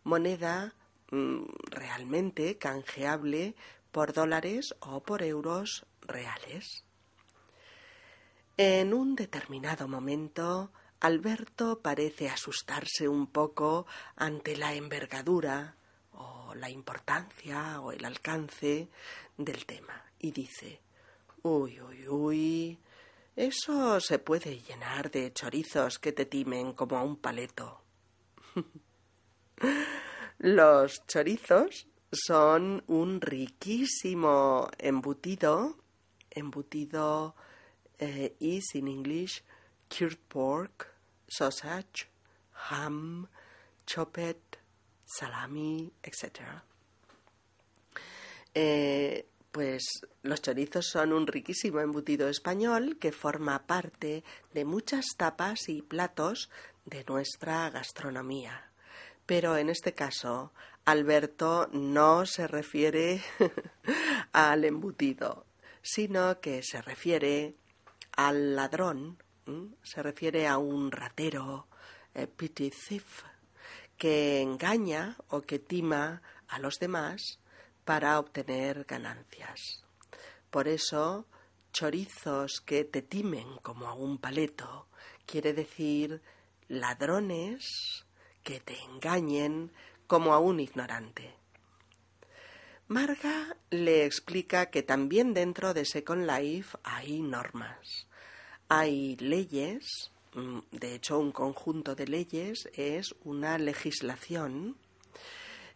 moneda 0.04 0.76
mm, 1.10 1.44
realmente 1.68 2.58
canjeable 2.58 3.56
por 3.94 4.12
dólares 4.12 4.76
o 4.82 5.00
por 5.04 5.24
euros 5.24 5.86
reales. 6.02 6.84
En 8.58 8.94
un 8.94 9.16
determinado 9.16 9.88
momento, 9.88 10.70
Alberto 11.04 11.82
parece 11.82 12.30
asustarse 12.30 13.10
un 13.10 13.28
poco 13.28 13.86
ante 14.16 14.56
la 14.56 14.74
envergadura 14.74 15.76
o 16.14 16.56
la 16.56 16.70
importancia 16.70 17.82
o 17.82 17.92
el 17.92 18.06
alcance 18.06 18.88
del 19.38 19.66
tema 19.66 20.02
y 20.18 20.32
dice 20.32 20.80
Uy, 21.42 21.82
uy, 21.82 22.08
uy. 22.08 22.80
Eso 23.36 24.00
se 24.00 24.18
puede 24.18 24.62
llenar 24.62 25.12
de 25.12 25.34
chorizos 25.34 26.00
que 26.00 26.14
te 26.14 26.26
timen 26.26 26.72
como 26.72 26.96
a 26.98 27.04
un 27.04 27.18
paleto. 27.18 27.82
Los 30.38 31.06
chorizos 31.06 31.86
son 32.14 32.82
un 32.88 33.20
riquísimo 33.20 34.70
embutido, 34.78 35.76
embutido 36.32 37.36
eh, 38.00 38.38
is 38.40 38.74
in 38.76 38.88
English 38.88 39.44
cured 39.90 40.18
pork, 40.30 40.93
sausage, 41.38 42.08
ham, 42.70 43.28
chopped 43.86 44.58
salami, 45.06 45.92
etc. 46.04 46.42
Eh, 48.54 49.26
pues 49.52 49.84
los 50.24 50.42
chorizos 50.42 50.88
son 50.88 51.14
un 51.14 51.28
riquísimo 51.28 51.80
embutido 51.80 52.28
español 52.28 52.98
que 53.00 53.12
forma 53.12 53.68
parte 53.68 54.24
de 54.54 54.66
muchas 54.66 55.06
tapas 55.16 55.70
y 55.70 55.82
platos 55.82 56.50
de 56.86 57.04
nuestra 57.06 57.70
gastronomía. 57.70 58.72
Pero 59.26 59.58
en 59.58 59.70
este 59.70 59.94
caso, 59.94 60.52
Alberto 60.86 61.70
no 61.72 62.26
se 62.26 62.48
refiere 62.48 63.22
al 64.34 64.66
embutido, 64.66 65.46
sino 65.82 66.40
que 66.42 66.62
se 66.64 66.82
refiere 66.82 67.56
al 68.12 68.56
ladrón, 68.56 69.23
se 69.84 70.04
refiere 70.04 70.48
a 70.48 70.58
un 70.58 70.92
ratero, 70.92 71.68
eh, 72.14 72.28
thief, 72.28 73.24
que 73.98 74.42
engaña 74.42 75.18
o 75.30 75.42
que 75.42 75.60
tima 75.60 76.22
a 76.48 76.60
los 76.60 76.76
demás 76.80 77.40
para 77.86 78.20
obtener 78.20 78.86
ganancias. 78.86 79.84
Por 80.50 80.68
eso, 80.68 81.26
chorizos 81.72 82.62
que 82.66 82.84
te 82.84 83.02
timen 83.02 83.58
como 83.62 83.88
a 83.88 83.94
un 83.94 84.18
paleto 84.18 84.88
quiere 85.26 85.54
decir 85.54 86.22
ladrones 86.68 88.06
que 88.44 88.60
te 88.60 88.80
engañen 88.84 89.72
como 90.08 90.34
a 90.34 90.40
un 90.40 90.60
ignorante. 90.60 91.36
Marga 92.88 93.58
le 93.70 94.06
explica 94.06 94.70
que 94.70 94.84
también 94.84 95.34
dentro 95.34 95.74
de 95.74 95.86
Second 95.86 96.30
Life 96.30 96.78
hay 96.84 97.22
normas, 97.22 98.08
hay 98.80 99.16
leyes, 99.18 100.12
mm, 100.34 100.60
de 100.72 100.96
hecho 100.96 101.20
un 101.20 101.32
conjunto 101.32 101.96
de 101.96 102.08
leyes 102.08 102.70
es 102.76 103.16
una 103.24 103.58
legislación 103.58 104.76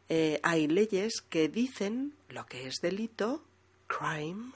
eh, 0.10 0.40
hay 0.42 0.68
leyes 0.68 1.22
que 1.22 1.50
dicen 1.50 2.14
lo 2.30 2.46
que 2.46 2.68
es 2.68 2.76
delito, 2.82 3.44
crime, 3.88 4.54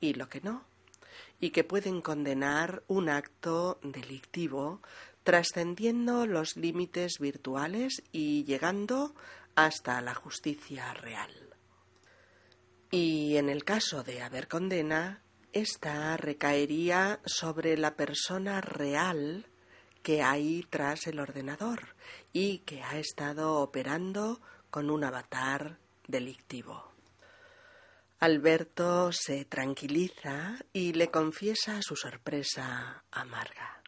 y 0.00 0.14
lo 0.14 0.28
que 0.30 0.40
no, 0.40 0.64
y 1.38 1.50
que 1.50 1.64
pueden 1.64 2.00
condenar 2.00 2.82
un 2.88 3.10
acto 3.10 3.78
delictivo 3.82 4.80
trascendiendo 5.22 6.26
los 6.26 6.56
límites 6.56 7.18
virtuales 7.20 8.02
y 8.10 8.44
llegando 8.44 9.14
hasta 9.54 10.00
la 10.00 10.14
justicia 10.14 10.94
real. 10.94 11.30
Y 12.90 13.36
en 13.36 13.50
el 13.50 13.64
caso 13.64 14.02
de 14.02 14.22
haber 14.22 14.48
condena, 14.48 15.22
esta 15.52 16.16
recaería 16.16 17.20
sobre 17.24 17.76
la 17.76 17.96
persona 17.96 18.60
real 18.60 19.46
que 20.02 20.22
hay 20.22 20.66
tras 20.70 21.06
el 21.06 21.20
ordenador 21.20 21.94
y 22.32 22.58
que 22.60 22.82
ha 22.82 22.98
estado 22.98 23.56
operando 23.60 24.40
con 24.70 24.90
un 24.90 25.04
avatar 25.04 25.78
delictivo. 26.06 26.90
Alberto 28.20 29.12
se 29.12 29.44
tranquiliza 29.46 30.58
y 30.72 30.92
le 30.92 31.10
confiesa 31.10 31.80
su 31.80 31.96
sorpresa 31.96 33.04
a 33.10 33.24
Marga. 33.24 33.82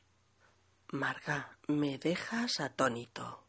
Marga, 0.90 1.58
me 1.66 1.98
dejas 1.98 2.60
atónito. 2.60 3.44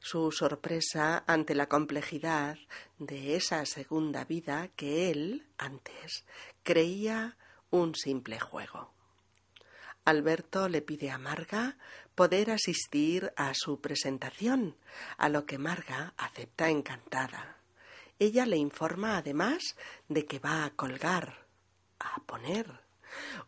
Su 0.00 0.32
sorpresa 0.32 1.24
ante 1.26 1.54
la 1.54 1.68
complejidad 1.68 2.56
de 2.98 3.36
esa 3.36 3.66
segunda 3.66 4.24
vida 4.24 4.68
que 4.76 5.10
él, 5.10 5.46
antes, 5.58 6.24
creía 6.68 7.36
un 7.70 7.94
simple 7.94 8.38
juego. 8.38 8.92
Alberto 10.04 10.68
le 10.68 10.82
pide 10.82 11.10
a 11.10 11.16
Marga 11.16 11.78
poder 12.14 12.50
asistir 12.50 13.32
a 13.36 13.54
su 13.54 13.80
presentación, 13.80 14.76
a 15.16 15.30
lo 15.30 15.46
que 15.46 15.56
Marga 15.56 16.12
acepta 16.18 16.68
encantada. 16.68 17.56
Ella 18.18 18.44
le 18.44 18.58
informa 18.58 19.16
además 19.16 19.76
de 20.10 20.26
que 20.26 20.40
va 20.40 20.66
a 20.66 20.76
colgar, 20.76 21.46
a 22.00 22.20
poner, 22.26 22.82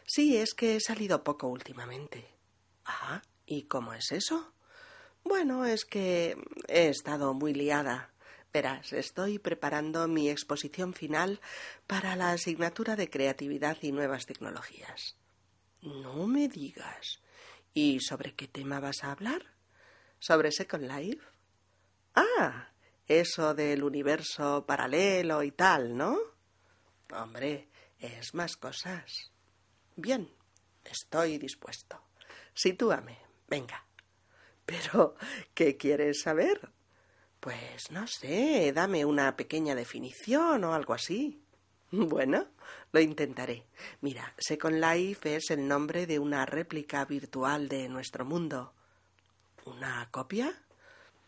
Sí, 0.06 0.38
es 0.38 0.54
que 0.54 0.76
he 0.76 0.80
salido 0.80 1.22
poco 1.22 1.48
últimamente. 1.48 2.26
Ah, 2.86 3.20
¿y 3.44 3.64
cómo 3.64 3.92
es 3.92 4.10
eso? 4.10 4.53
Bueno, 5.24 5.64
es 5.64 5.84
que 5.84 6.36
he 6.68 6.88
estado 6.88 7.32
muy 7.32 7.54
liada. 7.54 8.12
Verás, 8.52 8.92
estoy 8.92 9.38
preparando 9.38 10.06
mi 10.06 10.28
exposición 10.28 10.92
final 10.92 11.40
para 11.86 12.14
la 12.14 12.30
asignatura 12.30 12.94
de 12.94 13.10
creatividad 13.10 13.78
y 13.80 13.90
nuevas 13.90 14.26
tecnologías. 14.26 15.16
No 15.82 16.26
me 16.26 16.48
digas. 16.48 17.20
¿Y 17.72 18.00
sobre 18.00 18.34
qué 18.34 18.46
tema 18.46 18.78
vas 18.80 19.02
a 19.02 19.10
hablar? 19.10 19.42
¿Sobre 20.20 20.52
Second 20.52 20.84
Life? 20.84 21.24
Ah, 22.14 22.68
eso 23.08 23.54
del 23.54 23.82
universo 23.82 24.64
paralelo 24.66 25.42
y 25.42 25.50
tal, 25.50 25.96
¿no? 25.96 26.16
Hombre, 27.12 27.68
es 27.98 28.34
más 28.34 28.56
cosas. 28.56 29.32
Bien, 29.96 30.30
estoy 30.84 31.38
dispuesto. 31.38 32.00
Sitúame. 32.54 33.18
Venga. 33.48 33.84
Pero, 34.66 35.14
¿qué 35.54 35.76
quieres 35.76 36.22
saber? 36.22 36.70
Pues 37.40 37.90
no 37.90 38.06
sé, 38.06 38.72
dame 38.74 39.04
una 39.04 39.36
pequeña 39.36 39.74
definición 39.74 40.64
o 40.64 40.74
algo 40.74 40.94
así. 40.94 41.40
Bueno, 41.90 42.46
lo 42.92 43.00
intentaré. 43.00 43.66
Mira, 44.00 44.34
Second 44.38 44.82
Life 44.82 45.36
es 45.36 45.50
el 45.50 45.68
nombre 45.68 46.06
de 46.06 46.18
una 46.18 46.46
réplica 46.46 47.04
virtual 47.04 47.68
de 47.68 47.88
nuestro 47.88 48.24
mundo. 48.24 48.72
¿Una 49.66 50.08
copia? 50.10 50.52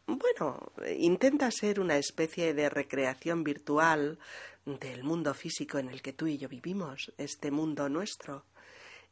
Bueno, 0.07 0.73
intenta 0.99 1.51
ser 1.51 1.81
una 1.81 1.97
especie 1.99 2.55
de 2.55 2.69
recreación 2.69 3.45
virtual 3.45 4.19
del 4.65 5.05
mundo 5.05 5.35
físico 5.35 5.79
en 5.79 5.89
el 5.89 6.03
que 6.03 6.13
tú 6.13 6.27
y 6.27 6.39
yo 6.39 6.49
vivimos, 6.49 7.13
este 7.19 7.51
mundo 7.51 7.89
nuestro 7.89 8.45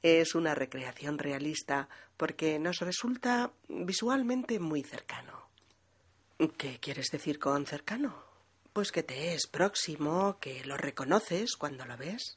es 0.05 0.35
una 0.35 0.55
recreación 0.55 1.19
realista 1.19 1.89
porque 2.19 2.59
nos 2.59 2.81
resulta 2.81 3.53
visualmente 3.69 4.59
muy 4.59 4.83
cercano. 4.83 5.49
¿Qué 6.59 6.79
quieres 6.79 7.07
decir 7.11 7.39
con 7.39 7.65
cercano? 7.65 8.23
Pues 8.75 8.93
que 8.93 9.03
te 9.03 9.33
es 9.33 9.47
próximo, 9.47 10.39
que 10.41 10.63
lo 10.67 10.77
reconoces 10.77 11.57
cuando 11.57 11.87
lo 11.87 11.97
ves. 11.97 12.37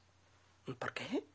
¿Por 0.79 0.93
qué? 0.93 1.25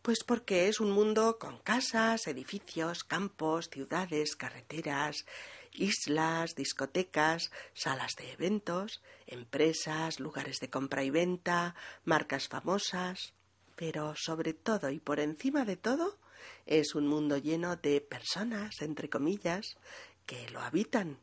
Pues 0.00 0.24
porque 0.24 0.68
es 0.68 0.80
un 0.80 0.92
mundo 0.92 1.38
con 1.38 1.58
casas, 1.58 2.26
edificios, 2.26 3.04
campos, 3.04 3.68
ciudades, 3.70 4.34
carreteras, 4.34 5.26
islas, 5.72 6.54
discotecas, 6.54 7.50
salas 7.74 8.14
de 8.16 8.32
eventos, 8.32 9.02
empresas, 9.26 10.20
lugares 10.20 10.56
de 10.58 10.70
compra 10.70 11.04
y 11.04 11.10
venta, 11.10 11.74
marcas 12.06 12.48
famosas, 12.48 13.34
pero 13.76 14.14
sobre 14.16 14.54
todo 14.54 14.90
y 14.90 14.98
por 14.98 15.20
encima 15.20 15.64
de 15.64 15.76
todo 15.76 16.18
es 16.64 16.94
un 16.94 17.06
mundo 17.06 17.38
lleno 17.38 17.76
de 17.76 18.00
personas, 18.00 18.80
entre 18.80 19.08
comillas, 19.08 19.76
que 20.24 20.48
lo 20.50 20.60
habitan, 20.60 21.18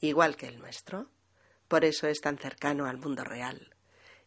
igual 0.00 0.36
que 0.36 0.48
el 0.48 0.58
nuestro. 0.58 1.10
Por 1.68 1.84
eso 1.84 2.06
es 2.06 2.20
tan 2.20 2.38
cercano 2.38 2.86
al 2.86 2.98
mundo 2.98 3.24
real. 3.24 3.74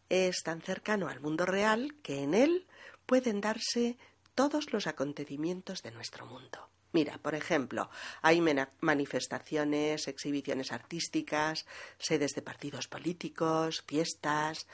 Es 0.10 0.44
tan 0.44 0.62
cercano 0.62 1.08
al 1.08 1.20
mundo 1.22 1.46
real 1.46 1.96
que 2.04 2.22
en 2.24 2.34
él 2.34 2.68
pueden 3.06 3.42
darse 3.42 3.98
todos 4.36 4.72
los 4.74 4.88
acontecimientos 4.88 5.82
de 5.82 5.92
nuestro 5.92 6.26
mundo. 6.26 6.70
Mira, 6.92 7.20
por 7.20 7.36
ejemplo, 7.36 7.90
hay 8.22 8.42
manifestaciones, 8.82 10.08
exhibiciones 10.08 10.72
artísticas, 10.72 11.66
sedes 12.00 12.32
de 12.32 12.42
partidos 12.42 12.88
políticos, 12.88 13.84
fiestas, 13.86 14.66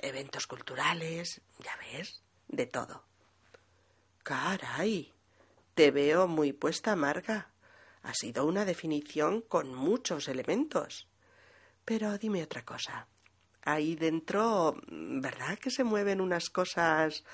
eventos 0.00 0.46
culturales, 0.46 1.42
ya 1.58 1.76
ves, 1.76 2.22
de 2.50 2.66
todo. 2.66 3.04
Caray, 4.22 5.12
te 5.74 5.90
veo 5.90 6.26
muy 6.26 6.52
puesta, 6.52 6.94
Marga. 6.96 7.50
Ha 8.02 8.14
sido 8.14 8.46
una 8.46 8.64
definición 8.64 9.40
con 9.42 9.74
muchos 9.74 10.28
elementos. 10.28 11.08
Pero 11.84 12.18
dime 12.18 12.42
otra 12.42 12.64
cosa. 12.64 13.08
Ahí 13.62 13.94
dentro, 13.94 14.80
¿verdad 14.88 15.58
que 15.58 15.70
se 15.70 15.84
mueven 15.84 16.20
unas 16.20 16.50
cosas 16.50 17.24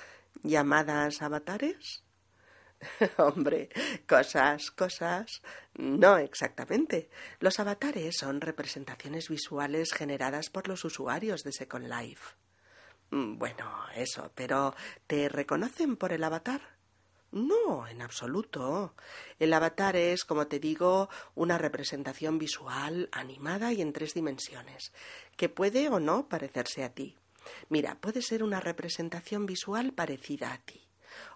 llamadas 0.43 1.21
avatares? 1.21 2.03
Hombre, 3.17 3.69
cosas, 4.07 4.71
cosas. 4.71 5.41
No 5.75 6.17
exactamente. 6.17 7.09
Los 7.39 7.59
avatares 7.59 8.17
son 8.19 8.41
representaciones 8.41 9.29
visuales 9.29 9.93
generadas 9.93 10.49
por 10.49 10.67
los 10.67 10.85
usuarios 10.85 11.43
de 11.43 11.53
Second 11.53 11.87
Life. 11.87 12.35
Mm, 13.11 13.37
bueno, 13.37 13.65
eso, 13.95 14.31
pero 14.35 14.75
¿te 15.07 15.29
reconocen 15.29 15.95
por 15.95 16.11
el 16.11 16.23
avatar? 16.23 16.61
No, 17.31 17.87
en 17.87 18.01
absoluto. 18.01 18.95
El 19.39 19.53
avatar 19.53 19.95
es, 19.95 20.23
como 20.23 20.47
te 20.47 20.59
digo, 20.59 21.09
una 21.35 21.57
representación 21.57 22.37
visual 22.37 23.09
animada 23.11 23.73
y 23.73 23.81
en 23.81 23.93
tres 23.93 24.13
dimensiones, 24.13 24.93
que 25.35 25.49
puede 25.49 25.89
o 25.89 25.99
no 25.99 26.27
parecerse 26.27 26.83
a 26.83 26.93
ti. 26.93 27.17
Mira, 27.69 27.95
puede 27.99 28.21
ser 28.21 28.43
una 28.43 28.59
representación 28.59 29.45
visual 29.45 29.93
parecida 29.93 30.53
a 30.53 30.57
ti, 30.57 30.87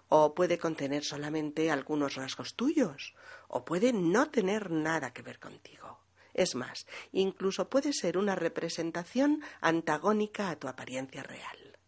o 0.08 0.34
puede 0.34 0.58
contener 0.58 1.04
solamente 1.04 1.70
algunos 1.70 2.16
rasgos 2.16 2.54
tuyos, 2.54 3.14
o 3.48 3.64
puede 3.64 3.92
no 3.92 4.30
tener 4.30 4.70
nada 4.70 5.12
que 5.12 5.22
ver 5.22 5.38
contigo. 5.38 6.01
Es 6.34 6.54
más, 6.54 6.86
incluso 7.12 7.68
puede 7.68 7.92
ser 7.92 8.18
una 8.18 8.34
representación 8.34 9.42
antagónica 9.60 10.50
a 10.50 10.56
tu 10.56 10.68
apariencia 10.68 11.22
real. 11.22 11.78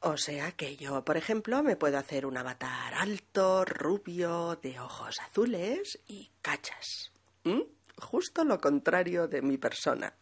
O 0.00 0.16
sea 0.16 0.50
que 0.52 0.76
yo, 0.76 1.04
por 1.04 1.16
ejemplo, 1.16 1.62
me 1.62 1.76
puedo 1.76 1.96
hacer 1.96 2.26
un 2.26 2.36
avatar 2.36 2.94
alto, 2.94 3.64
rubio, 3.64 4.58
de 4.60 4.80
ojos 4.80 5.20
azules 5.20 6.00
y 6.08 6.30
cachas. 6.42 7.12
¿Mm? 7.44 7.60
Justo 7.98 8.44
lo 8.44 8.60
contrario 8.60 9.28
de 9.28 9.42
mi 9.42 9.58
persona. 9.58 10.12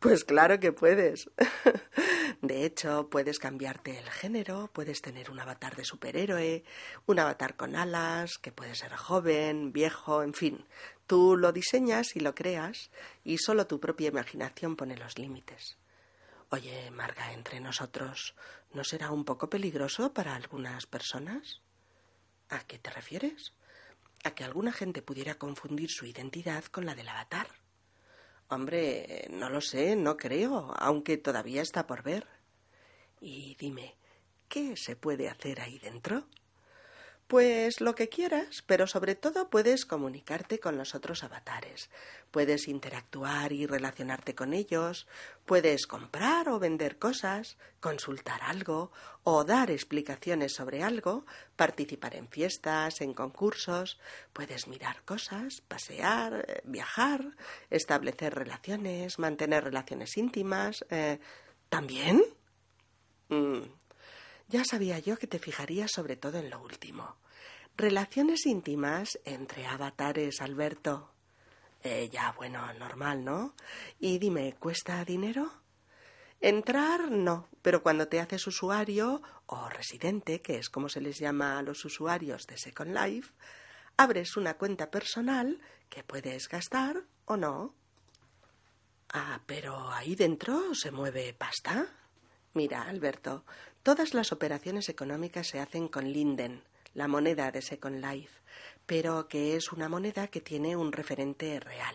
Pues 0.00 0.24
claro 0.24 0.58
que 0.58 0.72
puedes. 0.72 1.30
De 2.42 2.64
hecho, 2.64 3.08
puedes 3.08 3.38
cambiarte 3.38 3.98
el 3.98 4.10
género, 4.10 4.70
puedes 4.72 5.00
tener 5.00 5.30
un 5.30 5.40
avatar 5.40 5.74
de 5.74 5.84
superhéroe, 5.84 6.64
un 7.06 7.18
avatar 7.18 7.56
con 7.56 7.76
alas, 7.76 8.38
que 8.38 8.52
puede 8.52 8.74
ser 8.74 8.94
joven, 8.94 9.72
viejo, 9.72 10.22
en 10.22 10.34
fin. 10.34 10.64
Tú 11.06 11.36
lo 11.36 11.52
diseñas 11.52 12.16
y 12.16 12.20
lo 12.20 12.34
creas, 12.34 12.90
y 13.22 13.38
solo 13.38 13.66
tu 13.66 13.78
propia 13.78 14.08
imaginación 14.08 14.74
pone 14.74 14.96
los 14.96 15.18
límites. 15.18 15.78
Oye, 16.50 16.90
Marga, 16.90 17.32
entre 17.32 17.60
nosotros, 17.60 18.34
¿no 18.72 18.84
será 18.84 19.10
un 19.10 19.24
poco 19.24 19.48
peligroso 19.48 20.12
para 20.12 20.34
algunas 20.34 20.86
personas? 20.86 21.60
¿A 22.48 22.60
qué 22.66 22.78
te 22.78 22.90
refieres? 22.90 23.52
A 24.24 24.32
que 24.32 24.44
alguna 24.44 24.72
gente 24.72 25.02
pudiera 25.02 25.36
confundir 25.36 25.90
su 25.90 26.06
identidad 26.06 26.64
con 26.64 26.86
la 26.86 26.94
del 26.94 27.08
avatar. 27.08 27.48
Hombre, 28.48 29.28
no 29.30 29.50
lo 29.50 29.60
sé, 29.60 29.96
no 29.96 30.16
creo, 30.16 30.72
aunque 30.78 31.16
todavía 31.18 31.62
está 31.62 31.86
por 31.86 32.02
ver. 32.02 32.26
Y 33.20 33.56
dime, 33.56 33.96
¿qué 34.48 34.76
se 34.76 34.94
puede 34.94 35.28
hacer 35.28 35.60
ahí 35.60 35.78
dentro? 35.78 36.26
Pues 37.26 37.80
lo 37.80 37.96
que 37.96 38.08
quieras, 38.08 38.62
pero 38.68 38.86
sobre 38.86 39.16
todo 39.16 39.50
puedes 39.50 39.84
comunicarte 39.84 40.60
con 40.60 40.78
los 40.78 40.94
otros 40.94 41.24
avatares, 41.24 41.90
puedes 42.30 42.68
interactuar 42.68 43.52
y 43.52 43.66
relacionarte 43.66 44.36
con 44.36 44.52
ellos, 44.52 45.08
puedes 45.44 45.88
comprar 45.88 46.48
o 46.48 46.60
vender 46.60 47.00
cosas, 47.00 47.58
consultar 47.80 48.40
algo 48.44 48.92
o 49.24 49.42
dar 49.42 49.72
explicaciones 49.72 50.54
sobre 50.54 50.84
algo, 50.84 51.26
participar 51.56 52.14
en 52.14 52.28
fiestas, 52.28 53.00
en 53.00 53.12
concursos, 53.12 53.98
puedes 54.32 54.68
mirar 54.68 55.02
cosas, 55.02 55.62
pasear, 55.62 56.44
eh, 56.46 56.60
viajar, 56.62 57.36
establecer 57.70 58.36
relaciones, 58.36 59.18
mantener 59.18 59.64
relaciones 59.64 60.16
íntimas. 60.16 60.86
Eh, 60.90 61.18
¿También? 61.68 62.22
Mm, 63.30 63.62
ya 64.48 64.64
sabía 64.64 64.98
yo 64.98 65.18
que 65.18 65.26
te 65.26 65.38
fijarías 65.38 65.90
sobre 65.92 66.16
todo 66.16 66.38
en 66.38 66.50
lo 66.50 66.60
último. 66.60 67.16
Relaciones 67.76 68.46
íntimas 68.46 69.18
entre 69.24 69.66
avatares, 69.66 70.40
Alberto. 70.40 71.10
Eh, 71.82 72.08
ya, 72.10 72.32
bueno, 72.32 72.72
normal, 72.74 73.24
¿no? 73.24 73.54
Y 74.00 74.18
dime, 74.18 74.56
¿cuesta 74.58 75.04
dinero? 75.04 75.52
Entrar 76.40 77.10
no, 77.10 77.48
pero 77.62 77.82
cuando 77.82 78.08
te 78.08 78.20
haces 78.20 78.46
usuario 78.46 79.22
o 79.46 79.68
residente, 79.68 80.40
que 80.42 80.56
es 80.56 80.68
como 80.68 80.88
se 80.88 81.00
les 81.00 81.18
llama 81.18 81.58
a 81.58 81.62
los 81.62 81.84
usuarios 81.84 82.46
de 82.46 82.58
Second 82.58 82.94
Life, 82.94 83.32
abres 83.96 84.36
una 84.36 84.54
cuenta 84.54 84.90
personal 84.90 85.60
que 85.88 86.02
puedes 86.02 86.48
gastar 86.48 87.04
o 87.24 87.36
no. 87.36 87.74
Ah, 89.12 89.40
pero 89.46 89.90
ahí 89.90 90.14
dentro 90.14 90.74
se 90.74 90.90
mueve 90.90 91.32
pasta. 91.32 91.86
Mira, 92.54 92.82
Alberto, 92.82 93.44
todas 93.86 94.14
las 94.14 94.32
operaciones 94.32 94.88
económicas 94.88 95.46
se 95.46 95.60
hacen 95.60 95.86
con 95.86 96.12
Linden, 96.12 96.64
la 96.94 97.06
moneda 97.06 97.52
de 97.52 97.62
Second 97.62 98.04
Life, 98.04 98.32
pero 98.84 99.28
que 99.28 99.54
es 99.54 99.70
una 99.70 99.88
moneda 99.88 100.26
que 100.26 100.40
tiene 100.40 100.74
un 100.74 100.90
referente 100.90 101.60
real. 101.60 101.94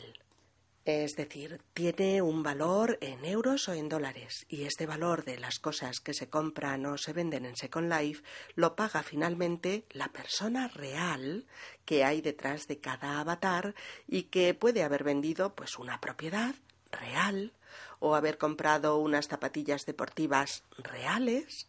Es 0.86 1.18
decir, 1.18 1.60
tiene 1.74 2.22
un 2.22 2.44
valor 2.44 2.98
en 3.02 3.26
euros 3.26 3.68
o 3.68 3.74
en 3.74 3.90
dólares, 3.90 4.46
y 4.48 4.64
este 4.64 4.86
valor 4.86 5.26
de 5.26 5.38
las 5.38 5.60
cosas 5.60 6.00
que 6.00 6.14
se 6.14 6.30
compran 6.30 6.86
o 6.86 6.98
se 6.98 7.12
venden 7.12 7.44
en 7.44 7.58
Second 7.58 7.92
Life 7.92 8.24
lo 8.56 8.78
paga 8.78 9.04
finalmente 9.04 9.84
la 9.90 10.08
persona 10.14 10.70
real 10.70 11.46
que 11.84 12.06
hay 12.06 12.22
detrás 12.22 12.68
de 12.68 12.80
cada 12.80 13.20
avatar 13.20 13.76
y 14.08 14.24
que 14.24 14.54
puede 14.54 14.84
haber 14.84 15.04
vendido 15.04 15.56
pues 15.56 15.78
una 15.78 16.00
propiedad 16.00 16.56
real 16.92 17.54
o 18.00 18.16
haber 18.16 18.38
comprado 18.38 18.98
unas 18.98 19.28
zapatillas 19.28 19.86
deportivas 19.86 20.64
reales 20.78 21.68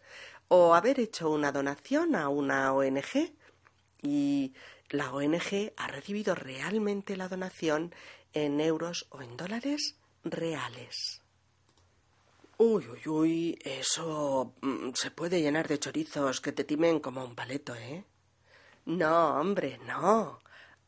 o 0.48 0.74
haber 0.74 1.00
hecho 1.00 1.30
una 1.30 1.52
donación 1.52 2.14
a 2.14 2.28
una 2.28 2.72
ONG 2.72 3.32
y 4.02 4.52
la 4.90 5.12
ONG 5.12 5.72
ha 5.76 5.86
recibido 5.88 6.34
realmente 6.34 7.16
la 7.16 7.28
donación 7.28 7.94
en 8.32 8.60
euros 8.60 9.06
o 9.10 9.22
en 9.22 9.36
dólares 9.36 9.96
reales. 10.24 11.22
Uy, 12.58 12.86
uy, 12.86 13.08
uy, 13.08 13.58
eso 13.64 14.54
mm, 14.60 14.90
se 14.94 15.10
puede 15.10 15.40
llenar 15.40 15.68
de 15.68 15.78
chorizos 15.78 16.40
que 16.40 16.52
te 16.52 16.64
timen 16.64 17.00
como 17.00 17.24
un 17.24 17.34
paleto, 17.34 17.74
¿eh? 17.74 18.04
No, 18.84 19.40
hombre, 19.40 19.78
no 19.86 20.41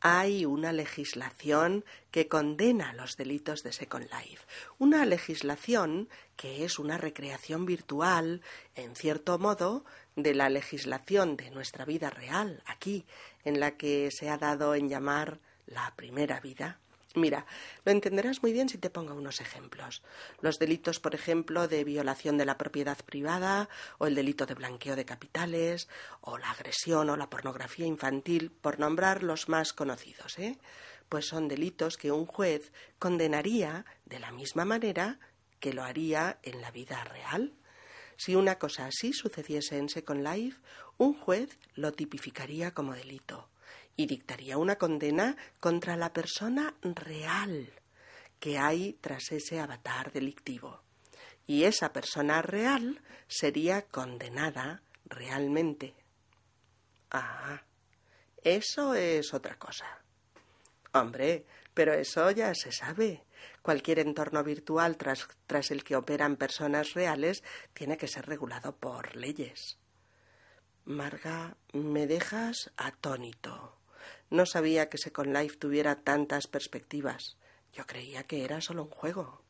hay 0.07 0.45
una 0.45 0.71
legislación 0.71 1.83
que 2.11 2.27
condena 2.27 2.93
los 2.93 3.17
delitos 3.17 3.63
de 3.63 3.73
Second 3.73 4.07
Life. 4.11 4.45
Una 4.77 5.03
legislación 5.03 6.09
que 6.35 6.63
es 6.63 6.77
una 6.77 6.99
recreación 6.99 7.65
virtual, 7.65 8.43
en 8.75 8.95
cierto 8.95 9.39
modo, 9.39 9.83
de 10.15 10.35
la 10.35 10.49
legislación 10.49 11.37
de 11.37 11.49
nuestra 11.49 11.85
vida 11.85 12.11
real, 12.11 12.61
aquí, 12.67 13.07
en 13.45 13.59
la 13.59 13.77
que 13.77 14.11
se 14.11 14.29
ha 14.29 14.37
dado 14.37 14.75
en 14.75 14.89
llamar 14.89 15.39
la 15.65 15.91
primera 15.95 16.39
vida. 16.39 16.79
Mira, 17.15 17.45
lo 17.85 17.93
entenderás 17.93 18.43
muy 18.43 18.51
bien 18.51 18.67
si 18.67 18.77
te 18.77 18.89
pongo 18.89 19.13
unos 19.13 19.39
ejemplos. 19.39 20.03
Los 20.41 20.59
delitos, 20.59 20.99
por 20.99 21.15
ejemplo, 21.15 21.69
de 21.69 21.85
violación 21.85 22.37
de 22.37 22.43
la 22.43 22.57
propiedad 22.57 22.97
privada, 23.05 23.69
o 23.99 24.07
el 24.07 24.15
delito 24.15 24.45
de 24.45 24.53
blanqueo 24.53 24.97
de 24.97 25.05
capitales, 25.05 25.87
o 26.19 26.37
la 26.37 26.51
agresión 26.51 27.09
o 27.09 27.15
la 27.15 27.29
pornografía 27.29 27.85
infantil, 27.85 28.51
por 28.51 28.79
nombrar 28.79 29.23
los 29.23 29.47
más 29.47 29.71
conocidos, 29.71 30.37
¿eh? 30.39 30.57
Pues 31.07 31.27
son 31.27 31.47
delitos 31.47 31.95
que 31.95 32.11
un 32.11 32.25
juez 32.25 32.73
condenaría 32.99 33.85
de 34.05 34.19
la 34.19 34.33
misma 34.33 34.65
manera 34.65 35.19
que 35.61 35.71
lo 35.71 35.83
haría 35.83 36.39
en 36.43 36.59
la 36.59 36.71
vida 36.71 37.01
real. 37.05 37.53
Si 38.17 38.35
una 38.35 38.59
cosa 38.59 38.87
así 38.87 39.13
sucediese 39.13 39.77
en 39.77 39.87
Second 39.87 40.27
Life, 40.27 40.59
un 40.97 41.13
juez 41.13 41.57
lo 41.75 41.93
tipificaría 41.93 42.73
como 42.73 42.93
delito 42.93 43.47
y 43.95 44.07
dictaría 44.07 44.57
una 44.57 44.75
condena 44.75 45.37
contra 45.59 45.95
la 45.95 46.13
persona 46.13 46.75
real 46.81 47.71
que 48.39 48.57
hay 48.57 48.93
tras 49.01 49.31
ese 49.31 49.59
avatar 49.59 50.11
delictivo. 50.11 50.81
Y 51.47 51.63
esa 51.63 51.93
persona 51.93 52.41
real 52.41 53.01
sería 53.27 53.83
condenada 53.83 54.81
realmente. 55.05 55.95
Ah, 57.11 57.61
eso 58.43 58.93
es 58.93 59.33
otra 59.33 59.57
cosa. 59.57 59.85
Hombre, 60.93 61.45
pero 61.73 61.93
eso 61.93 62.29
ya 62.31 62.53
se 62.55 62.71
sabe. 62.71 63.23
Cualquier 63.61 63.99
entorno 63.99 64.43
virtual 64.43 64.97
tras, 64.97 65.27
tras 65.45 65.71
el 65.71 65.83
que 65.83 65.95
operan 65.95 66.35
personas 66.35 66.93
reales 66.93 67.43
tiene 67.73 67.97
que 67.97 68.07
ser 68.07 68.25
regulado 68.25 68.75
por 68.75 69.15
leyes. 69.15 69.77
Marga, 70.85 71.57
me 71.73 72.05
dejas 72.05 72.71
atónito. 72.77 73.74
No 74.29 74.45
sabía 74.45 74.89
que 74.89 74.97
Second 74.97 75.35
Life 75.35 75.57
tuviera 75.57 75.95
tantas 75.95 76.47
perspectivas. 76.47 77.37
Yo 77.73 77.85
creía 77.85 78.23
que 78.23 78.43
era 78.43 78.61
solo 78.61 78.83
un 78.83 78.89
juego. 78.89 79.41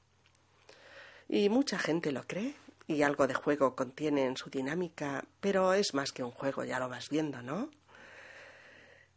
Y 1.27 1.49
mucha 1.49 1.79
gente 1.79 2.11
lo 2.11 2.23
cree, 2.27 2.55
y 2.87 3.01
algo 3.01 3.27
de 3.27 3.33
juego 3.33 3.75
contiene 3.75 4.25
en 4.25 4.37
su 4.37 4.49
dinámica, 4.49 5.25
pero 5.39 5.73
es 5.73 5.93
más 5.93 6.11
que 6.11 6.23
un 6.23 6.31
juego, 6.31 6.63
ya 6.63 6.79
lo 6.79 6.89
vas 6.89 7.09
viendo, 7.09 7.41
¿no? 7.41 7.71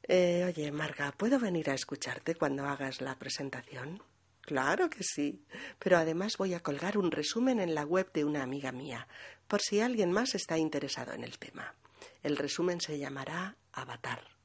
Eh, 0.05 0.45
oye, 0.47 0.73
Marga, 0.73 1.13
¿puedo 1.13 1.39
venir 1.39 1.69
a 1.69 1.75
escucharte 1.75 2.35
cuando 2.35 2.65
hagas 2.65 3.03
la 3.03 3.19
presentación? 3.19 4.03
Claro 4.41 4.89
que 4.89 5.03
sí, 5.03 5.45
pero 5.79 5.99
además 5.99 6.39
voy 6.39 6.55
a 6.55 6.61
colgar 6.61 6.97
un 6.97 7.11
resumen 7.11 7.61
en 7.61 7.75
la 7.75 7.85
web 7.85 8.11
de 8.15 8.25
una 8.25 8.43
amiga 8.43 8.73
mía, 8.73 9.07
por 9.47 9.61
si 9.61 9.81
alguien 9.81 10.11
más 10.11 10.35
está 10.35 10.57
interesado 10.57 11.13
en 11.13 11.25
el 11.25 11.39
tema. 11.39 11.75
El 12.23 12.39
resumen 12.39 12.81
se 12.81 12.99
llamará 12.99 13.57
Avatar. 13.73 14.38